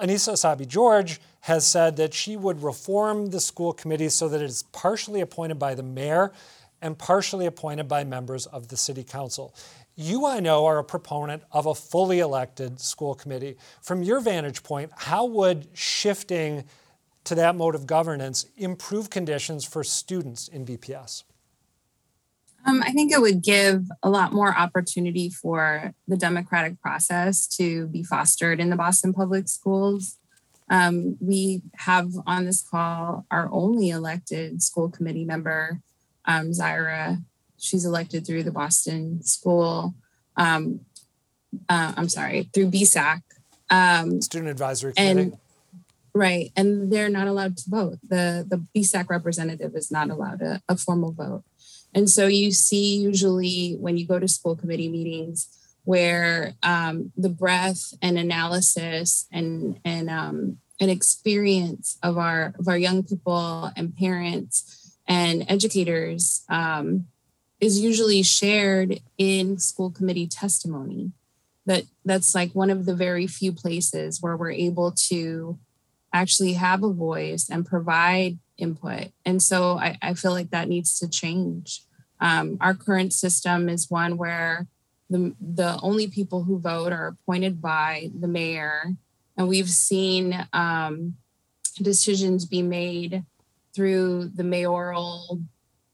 Annissa 0.00 0.32
Essaibi 0.32 0.66
George 0.66 1.20
has 1.42 1.66
said 1.66 1.96
that 1.96 2.14
she 2.14 2.36
would 2.36 2.62
reform 2.62 3.30
the 3.30 3.40
school 3.40 3.72
committee 3.72 4.08
so 4.08 4.28
that 4.28 4.40
it 4.40 4.44
is 4.44 4.62
partially 4.72 5.20
appointed 5.20 5.58
by 5.58 5.74
the 5.74 5.82
mayor 5.82 6.32
and 6.82 6.98
partially 6.98 7.46
appointed 7.46 7.88
by 7.88 8.04
members 8.04 8.44
of 8.46 8.68
the 8.68 8.76
city 8.76 9.04
council. 9.04 9.54
You, 9.94 10.26
I 10.26 10.40
know, 10.40 10.66
are 10.66 10.78
a 10.78 10.84
proponent 10.84 11.42
of 11.52 11.66
a 11.66 11.74
fully 11.74 12.18
elected 12.18 12.80
school 12.80 13.14
committee. 13.14 13.56
From 13.80 14.02
your 14.02 14.20
vantage 14.20 14.62
point, 14.62 14.90
how 14.96 15.24
would 15.26 15.68
shifting 15.72 16.64
to 17.24 17.34
that 17.36 17.54
mode 17.54 17.74
of 17.74 17.86
governance 17.86 18.46
improve 18.56 19.08
conditions 19.08 19.64
for 19.64 19.84
students 19.84 20.48
in 20.48 20.66
BPS? 20.66 21.24
Um, 22.64 22.82
I 22.82 22.92
think 22.92 23.12
it 23.12 23.20
would 23.20 23.42
give 23.42 23.86
a 24.02 24.10
lot 24.10 24.32
more 24.32 24.56
opportunity 24.56 25.28
for 25.28 25.92
the 26.06 26.16
democratic 26.16 26.80
process 26.80 27.46
to 27.56 27.86
be 27.88 28.04
fostered 28.04 28.60
in 28.60 28.70
the 28.70 28.76
Boston 28.76 29.12
Public 29.12 29.48
Schools. 29.48 30.18
Um, 30.70 31.16
we 31.20 31.62
have 31.78 32.12
on 32.26 32.44
this 32.44 32.62
call 32.62 33.26
our 33.30 33.48
only 33.52 33.90
elected 33.90 34.62
school 34.62 34.88
committee 34.88 35.24
member, 35.24 35.80
um, 36.24 36.50
Xyra 36.50 37.18
She's 37.62 37.84
elected 37.84 38.26
through 38.26 38.42
the 38.42 38.50
Boston 38.50 39.22
School. 39.22 39.94
Um, 40.36 40.80
uh, 41.68 41.92
I'm 41.96 42.08
sorry, 42.08 42.50
through 42.52 42.72
BSAC. 42.72 43.22
Um, 43.70 44.20
Student 44.20 44.50
Advisory 44.50 44.94
Committee. 44.94 45.20
And, 45.20 45.38
right, 46.12 46.50
and 46.56 46.92
they're 46.92 47.08
not 47.08 47.28
allowed 47.28 47.56
to 47.58 47.70
vote. 47.70 47.98
The 48.02 48.44
the 48.48 48.66
BSAC 48.74 49.08
representative 49.08 49.76
is 49.76 49.92
not 49.92 50.10
allowed 50.10 50.42
a, 50.42 50.60
a 50.68 50.76
formal 50.76 51.12
vote. 51.12 51.44
And 51.94 52.10
so 52.10 52.26
you 52.26 52.50
see 52.50 52.96
usually 52.96 53.76
when 53.78 53.96
you 53.96 54.08
go 54.08 54.18
to 54.18 54.26
school 54.26 54.56
committee 54.56 54.88
meetings 54.88 55.46
where 55.84 56.54
um, 56.64 57.12
the 57.16 57.28
breadth 57.28 57.94
and 58.02 58.18
analysis 58.18 59.28
and 59.30 59.78
and 59.84 60.10
um, 60.10 60.58
an 60.80 60.88
experience 60.88 61.96
of 62.02 62.18
our 62.18 62.54
of 62.58 62.66
our 62.66 62.76
young 62.76 63.04
people 63.04 63.70
and 63.76 63.96
parents 63.96 64.81
and 65.12 65.44
educators 65.46 66.42
um, 66.48 67.06
is 67.60 67.78
usually 67.78 68.22
shared 68.22 69.00
in 69.18 69.58
school 69.58 69.90
committee 69.90 70.26
testimony. 70.26 71.12
That 71.66 71.84
that's 72.02 72.34
like 72.34 72.52
one 72.54 72.70
of 72.70 72.86
the 72.86 72.94
very 72.94 73.26
few 73.26 73.52
places 73.52 74.22
where 74.22 74.36
we're 74.38 74.50
able 74.68 74.90
to 75.10 75.58
actually 76.14 76.54
have 76.54 76.82
a 76.82 76.92
voice 76.92 77.50
and 77.50 77.66
provide 77.66 78.38
input. 78.56 79.08
And 79.26 79.42
so 79.42 79.78
I, 79.78 79.98
I 80.00 80.14
feel 80.14 80.32
like 80.32 80.50
that 80.50 80.68
needs 80.68 80.98
to 81.00 81.08
change. 81.08 81.82
Um, 82.18 82.56
our 82.60 82.74
current 82.74 83.12
system 83.12 83.68
is 83.68 83.90
one 83.90 84.16
where 84.16 84.66
the, 85.10 85.34
the 85.40 85.78
only 85.82 86.06
people 86.06 86.44
who 86.44 86.58
vote 86.58 86.92
are 86.92 87.08
appointed 87.08 87.60
by 87.60 88.10
the 88.18 88.28
mayor. 88.28 88.94
And 89.36 89.46
we've 89.46 89.70
seen 89.70 90.46
um, 90.52 91.16
decisions 91.80 92.44
be 92.44 92.62
made 92.62 93.24
through 93.74 94.30
the 94.34 94.44
mayoral 94.44 95.40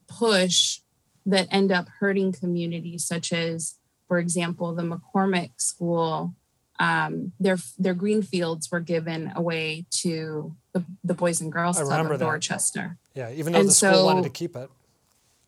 push 0.06 0.80
that 1.26 1.46
end 1.50 1.70
up 1.70 1.88
hurting 2.00 2.32
communities, 2.32 3.04
such 3.04 3.32
as, 3.32 3.74
for 4.06 4.18
example, 4.18 4.74
the 4.74 4.82
McCormick 4.82 5.50
School. 5.58 6.34
Um, 6.80 7.32
their 7.40 7.58
their 7.76 7.94
green 7.94 8.22
fields 8.22 8.70
were 8.70 8.80
given 8.80 9.32
away 9.34 9.84
to 10.02 10.54
the, 10.72 10.84
the 11.02 11.14
Boys 11.14 11.40
and 11.40 11.50
Girls 11.50 11.80
Club 11.80 12.10
of 12.10 12.20
Dorchester. 12.20 12.96
Yeah, 13.14 13.30
even 13.32 13.52
though 13.52 13.60
and 13.60 13.68
the 13.68 13.72
school 13.72 13.92
so, 13.92 14.04
wanted 14.04 14.22
to 14.24 14.30
keep 14.30 14.54
it. 14.54 14.70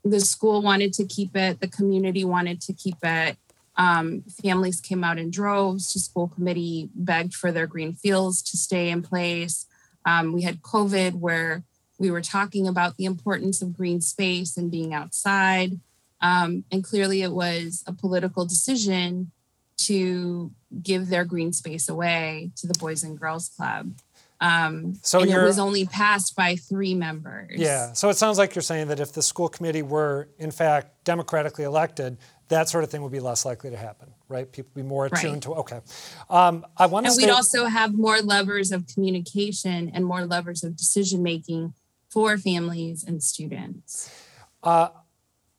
the 0.05 0.21
school 0.21 0.61
wanted 0.61 0.93
to 0.95 1.05
keep 1.05 1.37
it, 1.37 1.61
the 1.61 1.69
community 1.69 2.25
wanted 2.25 2.61
to 2.63 2.73
keep 2.73 2.97
it. 3.03 3.37
Um, 3.77 4.25
families 4.43 4.81
came 4.81 5.05
out 5.05 5.19
in 5.19 5.31
droves 5.31 5.93
to 5.93 6.01
school 6.01 6.29
committee, 6.29 6.91
begged 6.95 7.35
for 7.35 7.53
their 7.53 7.69
green 7.69 7.95
fields 7.95 8.43
to 8.43 8.57
stay 8.57 8.91
in 8.91 9.01
place. 9.01 9.67
Um, 10.05 10.33
we 10.33 10.43
had 10.43 10.63
COVID 10.63 11.15
where 11.15 11.63
we 12.01 12.11
were 12.11 12.23
talking 12.23 12.67
about 12.67 12.97
the 12.97 13.05
importance 13.05 13.61
of 13.61 13.77
green 13.77 14.01
space 14.01 14.57
and 14.57 14.71
being 14.71 14.95
outside. 14.95 15.79
Um, 16.23 16.65
and 16.73 16.83
clearly, 16.83 17.23
it 17.23 17.31
was 17.31 17.85
a 17.87 17.93
political 17.93 18.47
decision 18.47 19.31
to 19.83 20.51
give 20.83 21.09
their 21.09 21.25
green 21.25 21.53
space 21.53 21.89
away 21.89 22.51
to 22.57 22.67
the 22.67 22.79
Boys 22.79 23.05
and 23.05 23.21
Girls 23.21 23.51
Club. 23.51 23.93
Um, 24.41 24.99
so 25.03 25.21
and 25.21 25.31
it 25.31 25.43
was 25.43 25.59
only 25.59 25.85
passed 25.85 26.35
by 26.35 26.57
three 26.57 26.95
members. 26.95 27.59
Yeah. 27.59 27.93
So 27.93 28.09
it 28.09 28.15
sounds 28.15 28.39
like 28.39 28.55
you're 28.55 28.63
saying 28.63 28.89
that 28.89 28.99
if 28.99 29.13
the 29.13 29.23
school 29.23 29.51
committee 29.51 29.83
were, 29.83 30.29
in 30.39 30.51
fact, 30.51 31.05
democratically 31.05 31.65
elected, 31.65 32.17
that 32.49 32.71
sort 32.71 32.83
of 32.83 32.91
thing 32.91 33.03
would 33.03 33.13
be 33.13 33.21
less 33.21 33.45
likely 33.45 33.69
to 33.69 33.77
happen, 33.77 34.09
right? 34.29 34.51
People 34.51 34.71
be 34.75 34.83
more 34.83 35.07
attuned 35.07 35.35
right. 35.35 35.43
to. 35.43 35.55
Okay. 35.57 35.81
Um, 36.31 36.65
I 36.79 36.87
want 36.87 37.05
to. 37.05 37.09
And 37.09 37.15
stay- 37.15 37.27
we'd 37.27 37.33
also 37.33 37.67
have 37.67 37.93
more 37.93 38.21
levers 38.23 38.73
of 38.73 38.87
communication 38.87 39.91
and 39.93 40.07
more 40.07 40.25
levers 40.25 40.65
of 40.65 40.75
decision 40.75 41.23
making 41.23 41.75
for 42.11 42.37
families 42.37 43.05
and 43.05 43.23
students. 43.23 44.11
Uh, 44.63 44.89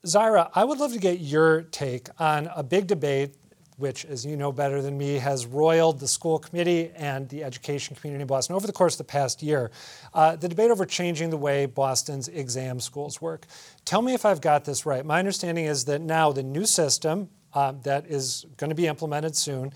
Xyra, 0.04 0.50
I 0.54 0.64
would 0.64 0.78
love 0.78 0.92
to 0.92 0.98
get 0.98 1.20
your 1.20 1.62
take 1.62 2.08
on 2.20 2.50
a 2.54 2.62
big 2.62 2.86
debate 2.86 3.36
which, 3.82 4.04
as 4.04 4.24
you 4.24 4.36
know 4.36 4.52
better 4.52 4.80
than 4.80 4.96
me, 4.96 5.14
has 5.14 5.44
roiled 5.44 5.98
the 5.98 6.06
school 6.06 6.38
committee 6.38 6.92
and 6.94 7.28
the 7.30 7.42
education 7.42 7.96
community 7.96 8.22
in 8.22 8.28
Boston 8.28 8.54
over 8.54 8.66
the 8.66 8.72
course 8.72 8.94
of 8.94 8.98
the 8.98 9.10
past 9.10 9.42
year. 9.42 9.72
Uh, 10.14 10.36
the 10.36 10.48
debate 10.48 10.70
over 10.70 10.86
changing 10.86 11.30
the 11.30 11.36
way 11.36 11.66
Boston's 11.66 12.28
exam 12.28 12.78
schools 12.78 13.20
work. 13.20 13.46
Tell 13.84 14.00
me 14.00 14.14
if 14.14 14.24
I've 14.24 14.40
got 14.40 14.64
this 14.64 14.86
right. 14.86 15.04
My 15.04 15.18
understanding 15.18 15.64
is 15.64 15.84
that 15.86 16.00
now 16.00 16.30
the 16.30 16.44
new 16.44 16.64
system 16.64 17.28
uh, 17.54 17.72
that 17.82 18.06
is 18.06 18.46
going 18.56 18.70
to 18.70 18.76
be 18.76 18.86
implemented 18.86 19.36
soon 19.36 19.72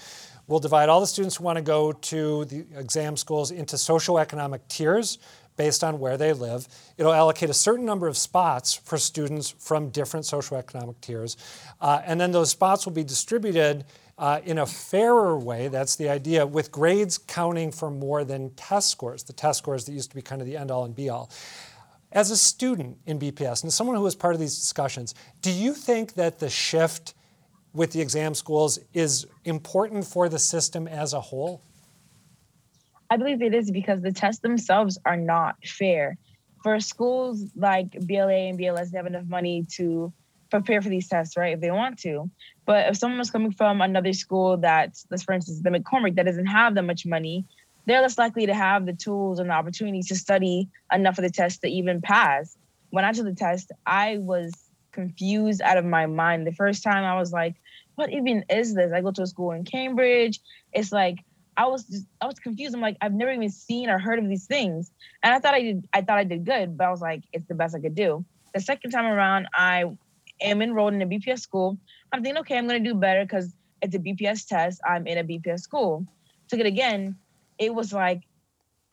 will 0.47 0.61
divide 0.61 0.89
all 0.89 1.01
the 1.01 1.07
students 1.07 1.37
who 1.37 1.45
want 1.45 1.57
to 1.57 1.63
go 1.63 1.91
to 1.91 2.45
the 2.45 2.65
exam 2.77 3.17
schools 3.17 3.51
into 3.51 3.75
socioeconomic 3.75 4.61
tiers 4.69 5.19
based 5.57 5.83
on 5.83 5.99
where 5.99 6.17
they 6.17 6.33
live. 6.33 6.69
It'll 6.97 7.13
allocate 7.13 7.51
a 7.51 7.55
certain 7.55 7.85
number 7.85 8.07
of 8.07 8.17
spots 8.17 8.75
for 8.75 8.99
students 8.99 9.51
from 9.51 9.91
different 9.91 10.27
socioeconomic 10.27 11.01
tiers. 11.01 11.37
Uh, 11.81 12.01
and 12.05 12.21
then 12.21 12.33
those 12.33 12.51
spots 12.51 12.87
will 12.87 12.93
be 12.93 13.05
distributed 13.05 13.85
uh, 14.19 14.41
in 14.45 14.59
a 14.59 14.67
fairer 14.67 15.39
way. 15.39 15.69
That's 15.69 15.97
the 15.97 16.09
idea, 16.09 16.47
with 16.47 16.73
grades 16.73 17.19
counting 17.19 17.71
for 17.71 17.91
more 17.91 18.25
than 18.25 18.51
test 18.51 18.91
scores, 18.91 19.23
the 19.23 19.33
test 19.33 19.59
scores 19.59 19.85
that 19.85 19.93
used 19.93 20.11
to 20.11 20.17
be 20.17 20.23
kind 20.23 20.41
of 20.41 20.47
the 20.47 20.57
end 20.57 20.71
all 20.71 20.85
and 20.85 20.95
be 20.95 21.09
all. 21.09 21.31
As 22.13 22.31
a 22.31 22.37
student 22.37 22.99
in 23.05 23.19
BPS 23.19 23.63
and 23.63 23.73
someone 23.73 23.97
who 23.97 24.03
was 24.03 24.15
part 24.15 24.35
of 24.35 24.41
these 24.41 24.59
discussions, 24.59 25.15
do 25.43 25.51
you 25.51 25.75
think 25.75 26.15
that 26.15 26.39
the 26.39 26.49
shift 26.49 27.15
with 27.75 27.93
the 27.93 28.01
exam 28.01 28.35
schools 28.35 28.79
is 28.95 29.27
important 29.45 30.07
for 30.07 30.29
the 30.29 30.39
system 30.39 30.89
as 30.89 31.13
a 31.13 31.21
whole? 31.21 31.63
I 33.11 33.17
believe 33.17 33.43
it 33.43 33.55
is 33.55 33.71
because 33.71 34.03
the 34.03 34.13
tests 34.13 34.43
themselves 34.43 34.99
are 35.05 35.17
not 35.17 35.57
fair. 35.65 36.19
For 36.63 36.81
schools 36.81 37.45
like 37.55 37.93
BLA 38.07 38.49
and 38.49 38.59
BLS, 38.59 38.91
they 38.91 38.99
have 38.99 39.07
enough 39.07 39.27
money 39.27 39.67
to 39.77 40.13
prepare 40.51 40.83
for 40.83 40.89
these 40.89 41.09
tests, 41.09 41.37
right? 41.37 41.55
If 41.55 41.61
they 41.61 41.71
want 41.71 41.99
to. 42.01 42.31
But 42.65 42.89
if 42.89 42.97
someone 42.97 43.19
was 43.19 43.31
coming 43.31 43.53
from 43.53 43.81
another 43.81 44.13
school 44.13 44.57
that's, 44.57 45.07
let's 45.11 45.23
for 45.23 45.33
instance, 45.33 45.61
the 45.63 45.71
McCormick 45.71 46.17
that 46.17 46.27
doesn't 46.27 46.47
have 46.47 46.75
that 46.75 46.83
much 46.83 47.07
money, 47.07 47.45
they're 47.87 48.03
less 48.03 48.19
likely 48.19 48.47
to 48.47 48.55
have 48.55 48.85
the 48.85 48.93
tools 48.93 49.39
and 49.39 49.51
the 49.51 49.55
opportunities 49.55 50.09
to 50.09 50.17
study 50.17 50.69
enough 50.93 51.19
of 51.19 51.23
the 51.23 51.31
test 51.31 51.63
to 51.63 51.69
even 51.69 52.01
pass. 52.01 52.57
When 52.91 53.05
I 53.05 53.13
took 53.13 53.27
the 53.27 53.35
test, 53.35 53.71
I 53.87 54.19
was 54.19 54.53
confused 54.91 55.63
out 55.63 55.77
of 55.77 55.85
my 55.85 56.07
mind. 56.07 56.47
The 56.47 56.53
first 56.53 56.83
time 56.83 57.05
I 57.05 57.17
was 57.19 57.33
like, 57.33 57.55
what 57.95 58.13
even 58.13 58.45
is 58.51 58.75
this? 58.75 58.93
I 58.93 59.01
go 59.01 59.13
to 59.13 59.23
a 59.23 59.27
school 59.27 59.53
in 59.53 59.65
Cambridge. 59.65 60.41
It's 60.73 60.91
like 60.91 61.19
I 61.57 61.67
was 61.67 61.85
just 61.85 62.07
I 62.21 62.27
was 62.27 62.39
confused. 62.39 62.75
I'm 62.75 62.81
like, 62.81 62.97
I've 63.01 63.15
never 63.15 63.33
even 63.33 63.51
seen 63.51 63.89
or 63.89 63.99
heard 63.99 64.19
of 64.19 64.29
these 64.29 64.47
things. 64.47 64.91
And 65.23 65.35
I 65.35 65.39
thought 65.39 65.55
I 65.55 65.63
did 65.63 65.89
I 65.93 66.03
thought 66.03 66.19
I 66.19 66.25
did 66.25 66.45
good, 66.45 66.77
but 66.77 66.87
I 66.87 66.91
was 66.91 67.01
like, 67.01 67.23
it's 67.33 67.47
the 67.49 67.55
best 67.55 67.75
I 67.75 67.81
could 67.81 67.95
do. 67.95 68.25
The 68.55 68.61
second 68.61 68.91
time 68.91 69.07
around, 69.07 69.49
I 69.55 69.85
am 70.41 70.63
enrolled 70.63 70.95
in 70.95 71.03
a 71.03 71.07
BPS 71.07 71.41
school. 71.41 71.79
I'm 72.13 72.23
thinking, 72.23 72.41
okay, 72.41 72.59
I'm 72.59 72.67
gonna 72.67 72.81
do 72.81 72.95
better 72.95 73.25
because 73.25 73.55
it's 73.83 73.95
a 73.95 73.99
BPS 73.99 74.47
test. 74.47 74.81
I'm 74.85 75.07
in 75.07 75.19
a 75.19 75.25
BPS 75.25 75.61
school. 75.61 76.07
Took 76.49 76.61
it 76.61 76.67
again. 76.67 77.17
It 77.59 77.75
was 77.75 77.93
like, 77.93 78.23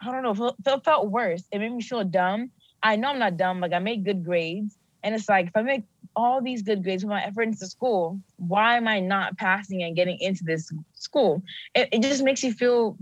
I 0.01 0.11
don't 0.11 0.23
know, 0.23 0.55
it 0.65 0.83
felt 0.83 1.09
worse. 1.09 1.43
It 1.51 1.59
made 1.59 1.71
me 1.71 1.81
feel 1.81 2.03
dumb. 2.03 2.51
I 2.81 2.95
know 2.95 3.09
I'm 3.09 3.19
not 3.19 3.37
dumb. 3.37 3.59
Like 3.59 3.73
I 3.73 3.79
made 3.79 4.03
good 4.03 4.23
grades. 4.23 4.77
And 5.03 5.13
it's 5.13 5.27
like, 5.27 5.47
if 5.47 5.55
I 5.55 5.61
make 5.61 5.83
all 6.15 6.41
these 6.41 6.61
good 6.61 6.83
grades 6.83 7.03
with 7.03 7.09
my 7.09 7.23
effort 7.23 7.43
into 7.43 7.67
school, 7.67 8.19
why 8.37 8.77
am 8.77 8.87
I 8.87 8.99
not 8.99 9.37
passing 9.37 9.83
and 9.83 9.95
getting 9.95 10.17
into 10.19 10.43
this 10.43 10.71
school? 10.95 11.43
It, 11.75 11.89
it 11.91 12.01
just 12.01 12.23
makes 12.23 12.43
you 12.43 12.53
feel, 12.53 12.97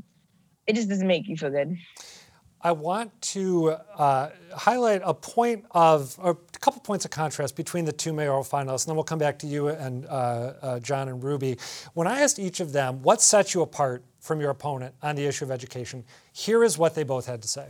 it 0.67 0.75
just 0.75 0.89
doesn't 0.89 1.07
make 1.07 1.27
you 1.27 1.37
feel 1.37 1.51
good. 1.51 1.77
I 2.63 2.73
want 2.73 3.19
to 3.21 3.71
uh, 3.97 4.29
highlight 4.53 5.01
a 5.03 5.15
point 5.15 5.65
of, 5.71 6.17
a 6.23 6.35
couple 6.59 6.79
points 6.81 7.05
of 7.05 7.11
contrast 7.11 7.55
between 7.55 7.85
the 7.85 7.91
two 7.91 8.13
mayoral 8.13 8.43
finalists, 8.43 8.85
and 8.85 8.89
then 8.89 8.95
we'll 8.95 9.03
come 9.03 9.17
back 9.19 9.39
to 9.39 9.47
you 9.47 9.69
and 9.69 10.05
uh, 10.05 10.09
uh, 10.61 10.79
John 10.79 11.09
and 11.09 11.23
Ruby. 11.23 11.57
When 11.93 12.07
I 12.07 12.21
asked 12.21 12.37
each 12.37 12.59
of 12.59 12.71
them, 12.71 13.01
what 13.01 13.19
sets 13.21 13.55
you 13.55 13.63
apart 13.63 14.03
from 14.19 14.39
your 14.39 14.51
opponent 14.51 14.93
on 15.01 15.15
the 15.15 15.25
issue 15.25 15.43
of 15.43 15.49
education, 15.49 16.03
here 16.33 16.63
is 16.63 16.77
what 16.77 16.93
they 16.93 17.03
both 17.03 17.25
had 17.25 17.41
to 17.41 17.47
say. 17.47 17.69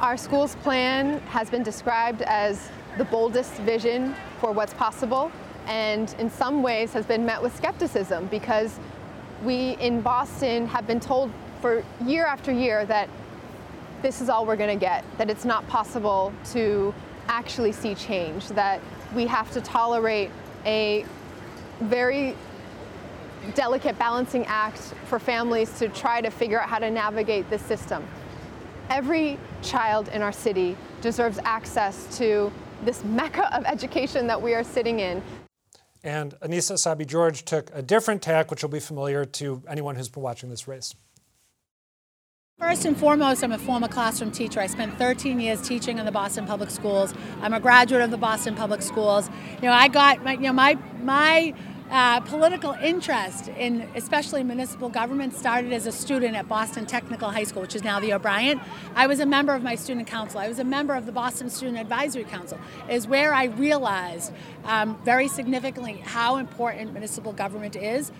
Our 0.00 0.18
school's 0.18 0.54
plan 0.56 1.20
has 1.20 1.48
been 1.48 1.62
described 1.62 2.20
as 2.20 2.68
the 2.98 3.04
boldest 3.06 3.54
vision 3.54 4.14
for 4.40 4.52
what's 4.52 4.74
possible 4.74 5.32
and 5.66 6.14
in 6.18 6.28
some 6.28 6.62
ways 6.62 6.92
has 6.92 7.06
been 7.06 7.24
met 7.24 7.40
with 7.40 7.56
skepticism 7.56 8.26
because 8.26 8.78
we 9.42 9.70
in 9.80 10.02
Boston 10.02 10.66
have 10.66 10.86
been 10.86 11.00
told 11.00 11.32
for 11.62 11.82
year 12.04 12.26
after 12.26 12.52
year 12.52 12.84
that 12.84 13.08
this 14.02 14.20
is 14.20 14.28
all 14.28 14.44
we're 14.44 14.56
going 14.56 14.78
to 14.78 14.80
get, 14.80 15.02
that 15.16 15.30
it's 15.30 15.46
not 15.46 15.66
possible 15.66 16.30
to 16.52 16.94
actually 17.28 17.72
see 17.72 17.94
change, 17.94 18.48
that 18.48 18.82
we 19.14 19.26
have 19.26 19.50
to 19.52 19.62
tolerate 19.62 20.30
a 20.66 21.06
very 21.80 22.36
delicate 23.54 23.98
balancing 23.98 24.44
act 24.44 24.92
for 25.06 25.18
families 25.18 25.78
to 25.78 25.88
try 25.88 26.20
to 26.20 26.28
figure 26.28 26.60
out 26.60 26.68
how 26.68 26.78
to 26.78 26.90
navigate 26.90 27.48
this 27.48 27.62
system. 27.62 28.06
Every 28.90 29.38
child 29.62 30.08
in 30.08 30.22
our 30.22 30.32
city 30.32 30.76
deserves 31.00 31.38
access 31.44 32.16
to 32.18 32.52
this 32.84 33.02
mecca 33.04 33.54
of 33.56 33.64
education 33.64 34.26
that 34.26 34.40
we 34.40 34.54
are 34.54 34.64
sitting 34.64 35.00
in. 35.00 35.22
And 36.04 36.34
Annissa 36.40 36.74
Essaibi 36.74 37.06
George 37.06 37.44
took 37.44 37.70
a 37.74 37.82
different 37.82 38.22
tack, 38.22 38.50
which 38.50 38.62
will 38.62 38.70
be 38.70 38.80
familiar 38.80 39.24
to 39.24 39.62
anyone 39.68 39.96
who's 39.96 40.08
been 40.08 40.22
watching 40.22 40.50
this 40.50 40.68
race. 40.68 40.94
First 42.58 42.86
and 42.86 42.96
foremost, 42.96 43.44
I'm 43.44 43.52
a 43.52 43.58
former 43.58 43.88
classroom 43.88 44.30
teacher. 44.30 44.60
I 44.60 44.66
spent 44.66 44.96
13 44.98 45.40
years 45.40 45.60
teaching 45.60 45.98
in 45.98 46.06
the 46.06 46.12
Boston 46.12 46.46
Public 46.46 46.70
Schools. 46.70 47.12
I'm 47.42 47.52
a 47.52 47.60
graduate 47.60 48.00
of 48.00 48.10
the 48.10 48.16
Boston 48.16 48.54
Public 48.54 48.80
Schools. 48.80 49.28
You 49.56 49.68
know, 49.68 49.72
I 49.72 49.88
got 49.88 50.24
my, 50.24 50.32
you 50.32 50.40
know, 50.40 50.54
my 50.54 50.78
my 51.02 51.52
uh, 51.90 52.20
political 52.20 52.72
interest 52.72 53.48
in 53.48 53.88
especially 53.94 54.42
municipal 54.42 54.88
government 54.88 55.34
started 55.34 55.72
as 55.72 55.86
a 55.86 55.92
student 55.92 56.34
at 56.34 56.48
Boston 56.48 56.86
Technical 56.86 57.30
High 57.30 57.44
School, 57.44 57.62
which 57.62 57.74
is 57.74 57.84
now 57.84 58.00
the 58.00 58.12
O'Brien. 58.12 58.60
I 58.94 59.06
was 59.06 59.20
a 59.20 59.26
member 59.26 59.54
of 59.54 59.62
my 59.62 59.74
student 59.74 60.06
council. 60.06 60.40
I 60.40 60.48
was 60.48 60.58
a 60.58 60.64
member 60.64 60.94
of 60.94 61.06
the 61.06 61.12
Boston 61.12 61.48
Student 61.50 61.78
Advisory 61.78 62.24
Council. 62.24 62.58
Is 62.88 63.06
where 63.06 63.32
I 63.32 63.44
realized 63.44 64.32
um, 64.64 64.98
very 65.04 65.28
significantly 65.28 66.02
how 66.04 66.36
important 66.36 66.92
municipal 66.92 67.32
government 67.32 67.76
is. 67.76 68.10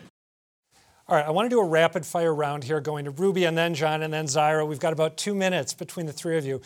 All 1.09 1.16
right, 1.16 1.24
I 1.24 1.31
want 1.31 1.46
to 1.46 1.50
do 1.50 1.61
a 1.61 1.64
rapid 1.64 2.05
fire 2.05 2.35
round 2.35 2.64
here, 2.64 2.81
going 2.81 3.05
to 3.05 3.12
Ruby 3.12 3.44
and 3.44 3.57
then 3.57 3.74
John 3.74 4.02
and 4.02 4.12
then 4.12 4.26
Xyra. 4.26 4.66
We've 4.66 4.81
got 4.81 4.92
about 4.92 5.16
two 5.16 5.37
minutes 5.37 5.72
between 5.72 6.07
the 6.07 6.12
three 6.12 6.37
of 6.37 6.44
you. 6.44 6.61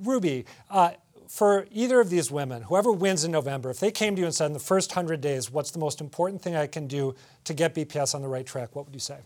Ruby, 0.00 0.44
uh, 0.70 0.90
for 1.36 1.66
either 1.70 2.00
of 2.00 2.08
these 2.08 2.30
women, 2.30 2.62
whoever 2.62 2.90
wins 2.90 3.22
in 3.22 3.30
November, 3.30 3.68
if 3.68 3.78
they 3.78 3.90
came 3.90 4.16
to 4.16 4.20
you 4.20 4.24
and 4.24 4.34
said 4.34 4.46
in 4.46 4.52
the 4.54 4.58
first 4.58 4.96
100 4.96 5.20
days, 5.20 5.50
what's 5.50 5.70
the 5.70 5.78
most 5.78 6.00
important 6.00 6.40
thing 6.40 6.56
I 6.56 6.66
can 6.66 6.86
do 6.86 7.14
to 7.44 7.52
get 7.52 7.74
BPS 7.74 8.14
on 8.14 8.22
the 8.22 8.28
right 8.28 8.46
track, 8.46 8.74
what 8.74 8.86
would 8.86 8.94
you 8.94 9.00
say? 9.00 9.18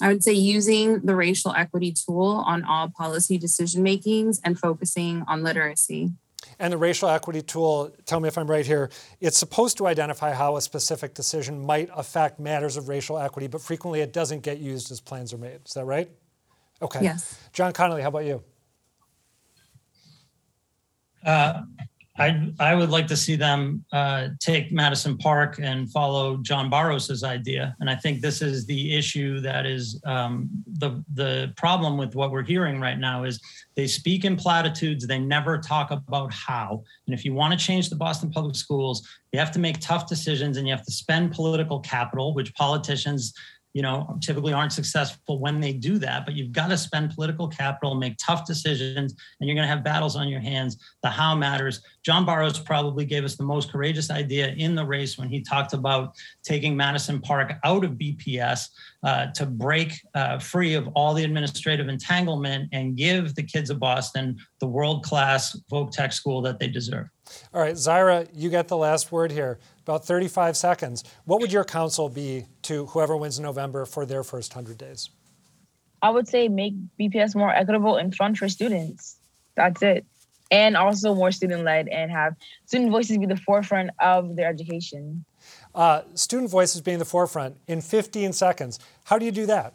I 0.00 0.06
would 0.06 0.22
say 0.22 0.32
using 0.32 1.00
the 1.00 1.16
racial 1.16 1.52
equity 1.56 1.92
tool 1.92 2.44
on 2.46 2.62
all 2.62 2.88
policy 2.88 3.36
decision 3.36 3.82
makings 3.82 4.40
and 4.44 4.56
focusing 4.56 5.24
on 5.26 5.42
literacy. 5.42 6.12
And 6.60 6.72
the 6.72 6.78
racial 6.78 7.08
equity 7.08 7.42
tool, 7.42 7.90
tell 8.06 8.20
me 8.20 8.28
if 8.28 8.38
I'm 8.38 8.48
right 8.48 8.64
here, 8.64 8.88
it's 9.20 9.38
supposed 9.38 9.78
to 9.78 9.88
identify 9.88 10.32
how 10.32 10.56
a 10.56 10.62
specific 10.62 11.14
decision 11.14 11.66
might 11.66 11.90
affect 11.96 12.38
matters 12.38 12.76
of 12.76 12.88
racial 12.88 13.18
equity, 13.18 13.48
but 13.48 13.60
frequently 13.60 14.02
it 14.02 14.12
doesn't 14.12 14.44
get 14.44 14.58
used 14.58 14.92
as 14.92 15.00
plans 15.00 15.32
are 15.32 15.38
made. 15.38 15.62
Is 15.66 15.74
that 15.74 15.84
right? 15.84 16.08
Okay. 16.80 17.02
Yes. 17.02 17.40
John 17.52 17.72
Connolly, 17.72 18.02
how 18.02 18.08
about 18.08 18.24
you? 18.24 18.44
Uh, 21.24 21.62
I 22.18 22.52
I 22.60 22.74
would 22.74 22.90
like 22.90 23.06
to 23.06 23.16
see 23.16 23.36
them 23.36 23.84
uh, 23.90 24.28
take 24.38 24.70
Madison 24.70 25.16
Park 25.16 25.58
and 25.62 25.90
follow 25.90 26.36
John 26.36 26.68
Barros's 26.68 27.24
idea, 27.24 27.74
and 27.80 27.88
I 27.88 27.94
think 27.94 28.20
this 28.20 28.42
is 28.42 28.66
the 28.66 28.94
issue 28.94 29.40
that 29.40 29.64
is 29.64 29.98
um, 30.04 30.50
the 30.66 31.02
the 31.14 31.54
problem 31.56 31.96
with 31.96 32.14
what 32.14 32.30
we're 32.30 32.42
hearing 32.42 32.80
right 32.80 32.98
now 32.98 33.24
is 33.24 33.40
they 33.76 33.86
speak 33.86 34.26
in 34.26 34.36
platitudes, 34.36 35.06
they 35.06 35.18
never 35.18 35.56
talk 35.56 35.90
about 35.90 36.32
how. 36.34 36.82
And 37.06 37.14
if 37.14 37.24
you 37.24 37.32
want 37.32 37.58
to 37.58 37.66
change 37.66 37.88
the 37.88 37.96
Boston 37.96 38.30
Public 38.30 38.56
Schools, 38.56 39.08
you 39.32 39.38
have 39.38 39.52
to 39.52 39.58
make 39.58 39.80
tough 39.80 40.06
decisions, 40.06 40.58
and 40.58 40.68
you 40.68 40.74
have 40.74 40.84
to 40.84 40.92
spend 40.92 41.32
political 41.32 41.80
capital, 41.80 42.34
which 42.34 42.54
politicians 42.54 43.32
you 43.74 43.82
know, 43.82 44.18
typically 44.20 44.52
aren't 44.52 44.72
successful 44.72 45.38
when 45.38 45.60
they 45.60 45.72
do 45.72 45.98
that, 45.98 46.26
but 46.26 46.34
you've 46.34 46.52
got 46.52 46.68
to 46.68 46.76
spend 46.76 47.14
political 47.14 47.48
capital, 47.48 47.94
make 47.94 48.16
tough 48.18 48.46
decisions, 48.46 49.14
and 49.40 49.48
you're 49.48 49.54
going 49.54 49.66
to 49.66 49.74
have 49.74 49.82
battles 49.82 50.14
on 50.14 50.28
your 50.28 50.40
hands. 50.40 50.76
The 51.02 51.08
how 51.08 51.34
matters. 51.34 51.82
John 52.04 52.26
Barros 52.26 52.58
probably 52.58 53.04
gave 53.04 53.24
us 53.24 53.36
the 53.36 53.44
most 53.44 53.72
courageous 53.72 54.10
idea 54.10 54.48
in 54.58 54.74
the 54.74 54.84
race 54.84 55.16
when 55.16 55.28
he 55.28 55.40
talked 55.40 55.72
about 55.72 56.14
taking 56.42 56.76
Madison 56.76 57.20
Park 57.20 57.54
out 57.64 57.84
of 57.84 57.92
BPS 57.92 58.68
uh, 59.04 59.26
to 59.32 59.46
break 59.46 59.92
uh, 60.14 60.38
free 60.38 60.74
of 60.74 60.88
all 60.94 61.14
the 61.14 61.24
administrative 61.24 61.88
entanglement 61.88 62.68
and 62.72 62.96
give 62.96 63.34
the 63.34 63.42
kids 63.42 63.70
of 63.70 63.78
Boston 63.78 64.36
the 64.60 64.66
world 64.66 65.02
class 65.02 65.58
voc 65.70 65.90
tech 65.92 66.12
school 66.12 66.42
that 66.42 66.58
they 66.58 66.68
deserve. 66.68 67.08
All 67.54 67.60
right, 67.60 67.74
Xyra, 67.74 68.28
you 68.34 68.50
get 68.50 68.68
the 68.68 68.76
last 68.76 69.10
word 69.10 69.32
here 69.32 69.58
about 69.80 70.04
35 70.04 70.56
seconds. 70.56 71.04
What 71.24 71.40
would 71.40 71.52
your 71.52 71.64
counsel 71.64 72.08
be 72.08 72.46
to 72.62 72.86
whoever 72.86 73.16
wins 73.16 73.38
in 73.38 73.44
November 73.44 73.84
for 73.84 74.06
their 74.06 74.22
first 74.22 74.54
100 74.54 74.78
days? 74.78 75.10
I 76.02 76.10
would 76.10 76.28
say 76.28 76.48
make 76.48 76.74
BPS 76.98 77.34
more 77.34 77.50
equitable 77.50 77.96
and 77.96 78.14
fun 78.14 78.34
for 78.34 78.48
students. 78.48 79.16
That's 79.54 79.82
it. 79.82 80.04
And 80.50 80.76
also 80.76 81.14
more 81.14 81.32
student 81.32 81.64
led 81.64 81.88
and 81.88 82.10
have 82.10 82.34
student 82.66 82.90
voices 82.90 83.16
be 83.18 83.26
the 83.26 83.36
forefront 83.36 83.90
of 84.00 84.36
their 84.36 84.48
education. 84.48 85.24
Uh, 85.74 86.02
student 86.14 86.50
voices 86.50 86.80
being 86.80 86.98
the 86.98 87.04
forefront 87.04 87.56
in 87.68 87.80
15 87.80 88.32
seconds. 88.32 88.78
How 89.04 89.18
do 89.18 89.24
you 89.24 89.32
do 89.32 89.46
that? 89.46 89.74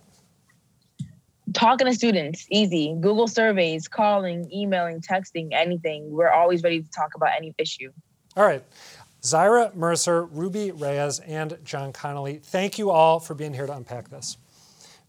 Talking 1.54 1.88
to 1.88 1.94
students, 1.94 2.46
easy. 2.52 2.96
Google 3.00 3.28
surveys, 3.28 3.88
calling, 3.88 4.52
emailing, 4.52 5.02
texting, 5.02 5.50
anything. 5.54 6.12
We're 6.12 6.30
always 6.30 6.62
ready 6.62 6.82
to 6.82 6.90
talk 6.92 7.16
about 7.16 7.30
any 7.36 7.56
issue. 7.58 7.92
All 8.36 8.44
right. 8.44 8.64
Xyra 9.28 9.76
Mercer, 9.76 10.24
Ruby 10.24 10.72
Reyes, 10.72 11.20
and 11.20 11.58
John 11.66 11.92
Connolly, 11.92 12.40
thank 12.42 12.80
you 12.80 12.92
all 12.92 13.20
for 13.20 13.34
being 13.34 13.54
here 13.54 13.68
to 13.68 13.74
unpack 13.74 14.10
this. 14.10 14.38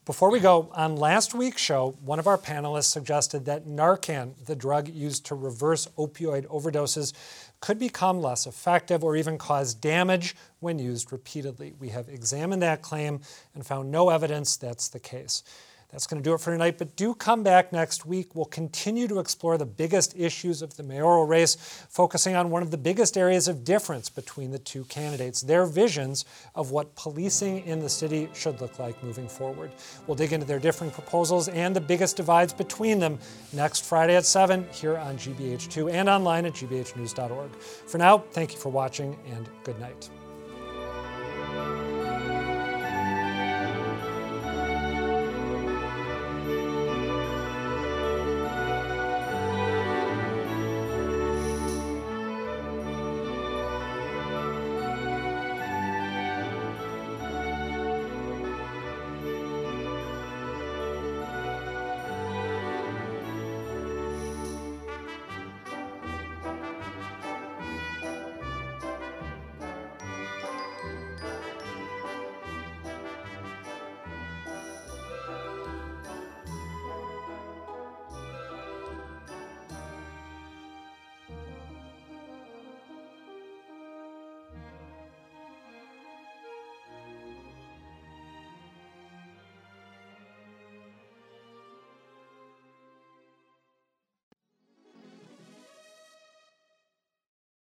Before 0.06 0.28
we 0.28 0.40
go, 0.40 0.72
on 0.74 0.96
last 0.96 1.34
week's 1.34 1.62
show, 1.62 1.94
one 2.04 2.18
of 2.18 2.26
our 2.26 2.36
panelists 2.36 2.90
suggested 2.90 3.44
that 3.44 3.66
Narcan, 3.66 4.32
the 4.46 4.56
drug 4.56 4.88
used 4.88 5.26
to 5.26 5.36
reverse 5.36 5.86
opioid 5.96 6.46
overdoses, 6.46 7.12
could 7.60 7.78
become 7.78 8.20
less 8.20 8.44
effective 8.44 9.04
or 9.04 9.14
even 9.14 9.38
cause 9.38 9.72
damage 9.72 10.34
when 10.58 10.80
used 10.80 11.12
repeatedly. 11.12 11.74
We 11.78 11.90
have 11.90 12.08
examined 12.08 12.62
that 12.62 12.82
claim 12.82 13.20
and 13.54 13.64
found 13.64 13.92
no 13.92 14.08
evidence 14.08 14.56
that's 14.56 14.88
the 14.88 14.98
case. 14.98 15.44
That's 15.90 16.06
going 16.06 16.22
to 16.22 16.28
do 16.28 16.34
it 16.34 16.40
for 16.40 16.52
tonight, 16.52 16.76
but 16.76 16.96
do 16.96 17.14
come 17.14 17.42
back 17.42 17.72
next 17.72 18.04
week. 18.04 18.34
We'll 18.34 18.44
continue 18.44 19.08
to 19.08 19.20
explore 19.20 19.56
the 19.56 19.64
biggest 19.64 20.14
issues 20.14 20.60
of 20.60 20.76
the 20.76 20.82
mayoral 20.82 21.24
race, 21.24 21.54
focusing 21.88 22.36
on 22.36 22.50
one 22.50 22.62
of 22.62 22.70
the 22.70 22.76
biggest 22.76 23.16
areas 23.16 23.48
of 23.48 23.64
difference 23.64 24.10
between 24.10 24.50
the 24.50 24.58
two 24.58 24.84
candidates, 24.84 25.40
their 25.40 25.64
visions 25.64 26.26
of 26.54 26.72
what 26.72 26.94
policing 26.94 27.64
in 27.64 27.80
the 27.80 27.88
city 27.88 28.28
should 28.34 28.60
look 28.60 28.78
like 28.78 29.02
moving 29.02 29.28
forward. 29.28 29.70
We'll 30.06 30.14
dig 30.14 30.34
into 30.34 30.46
their 30.46 30.58
differing 30.58 30.90
proposals 30.90 31.48
and 31.48 31.74
the 31.74 31.80
biggest 31.80 32.18
divides 32.18 32.52
between 32.52 32.98
them 32.98 33.18
next 33.54 33.86
Friday 33.86 34.14
at 34.14 34.26
7 34.26 34.66
here 34.70 34.98
on 34.98 35.16
GBH2 35.16 35.90
and 35.90 36.08
online 36.10 36.44
at 36.44 36.52
gbhnews.org. 36.52 37.56
For 37.56 37.96
now, 37.96 38.18
thank 38.18 38.52
you 38.52 38.58
for 38.58 38.68
watching 38.68 39.18
and 39.32 39.48
good 39.64 39.80
night. 39.80 40.10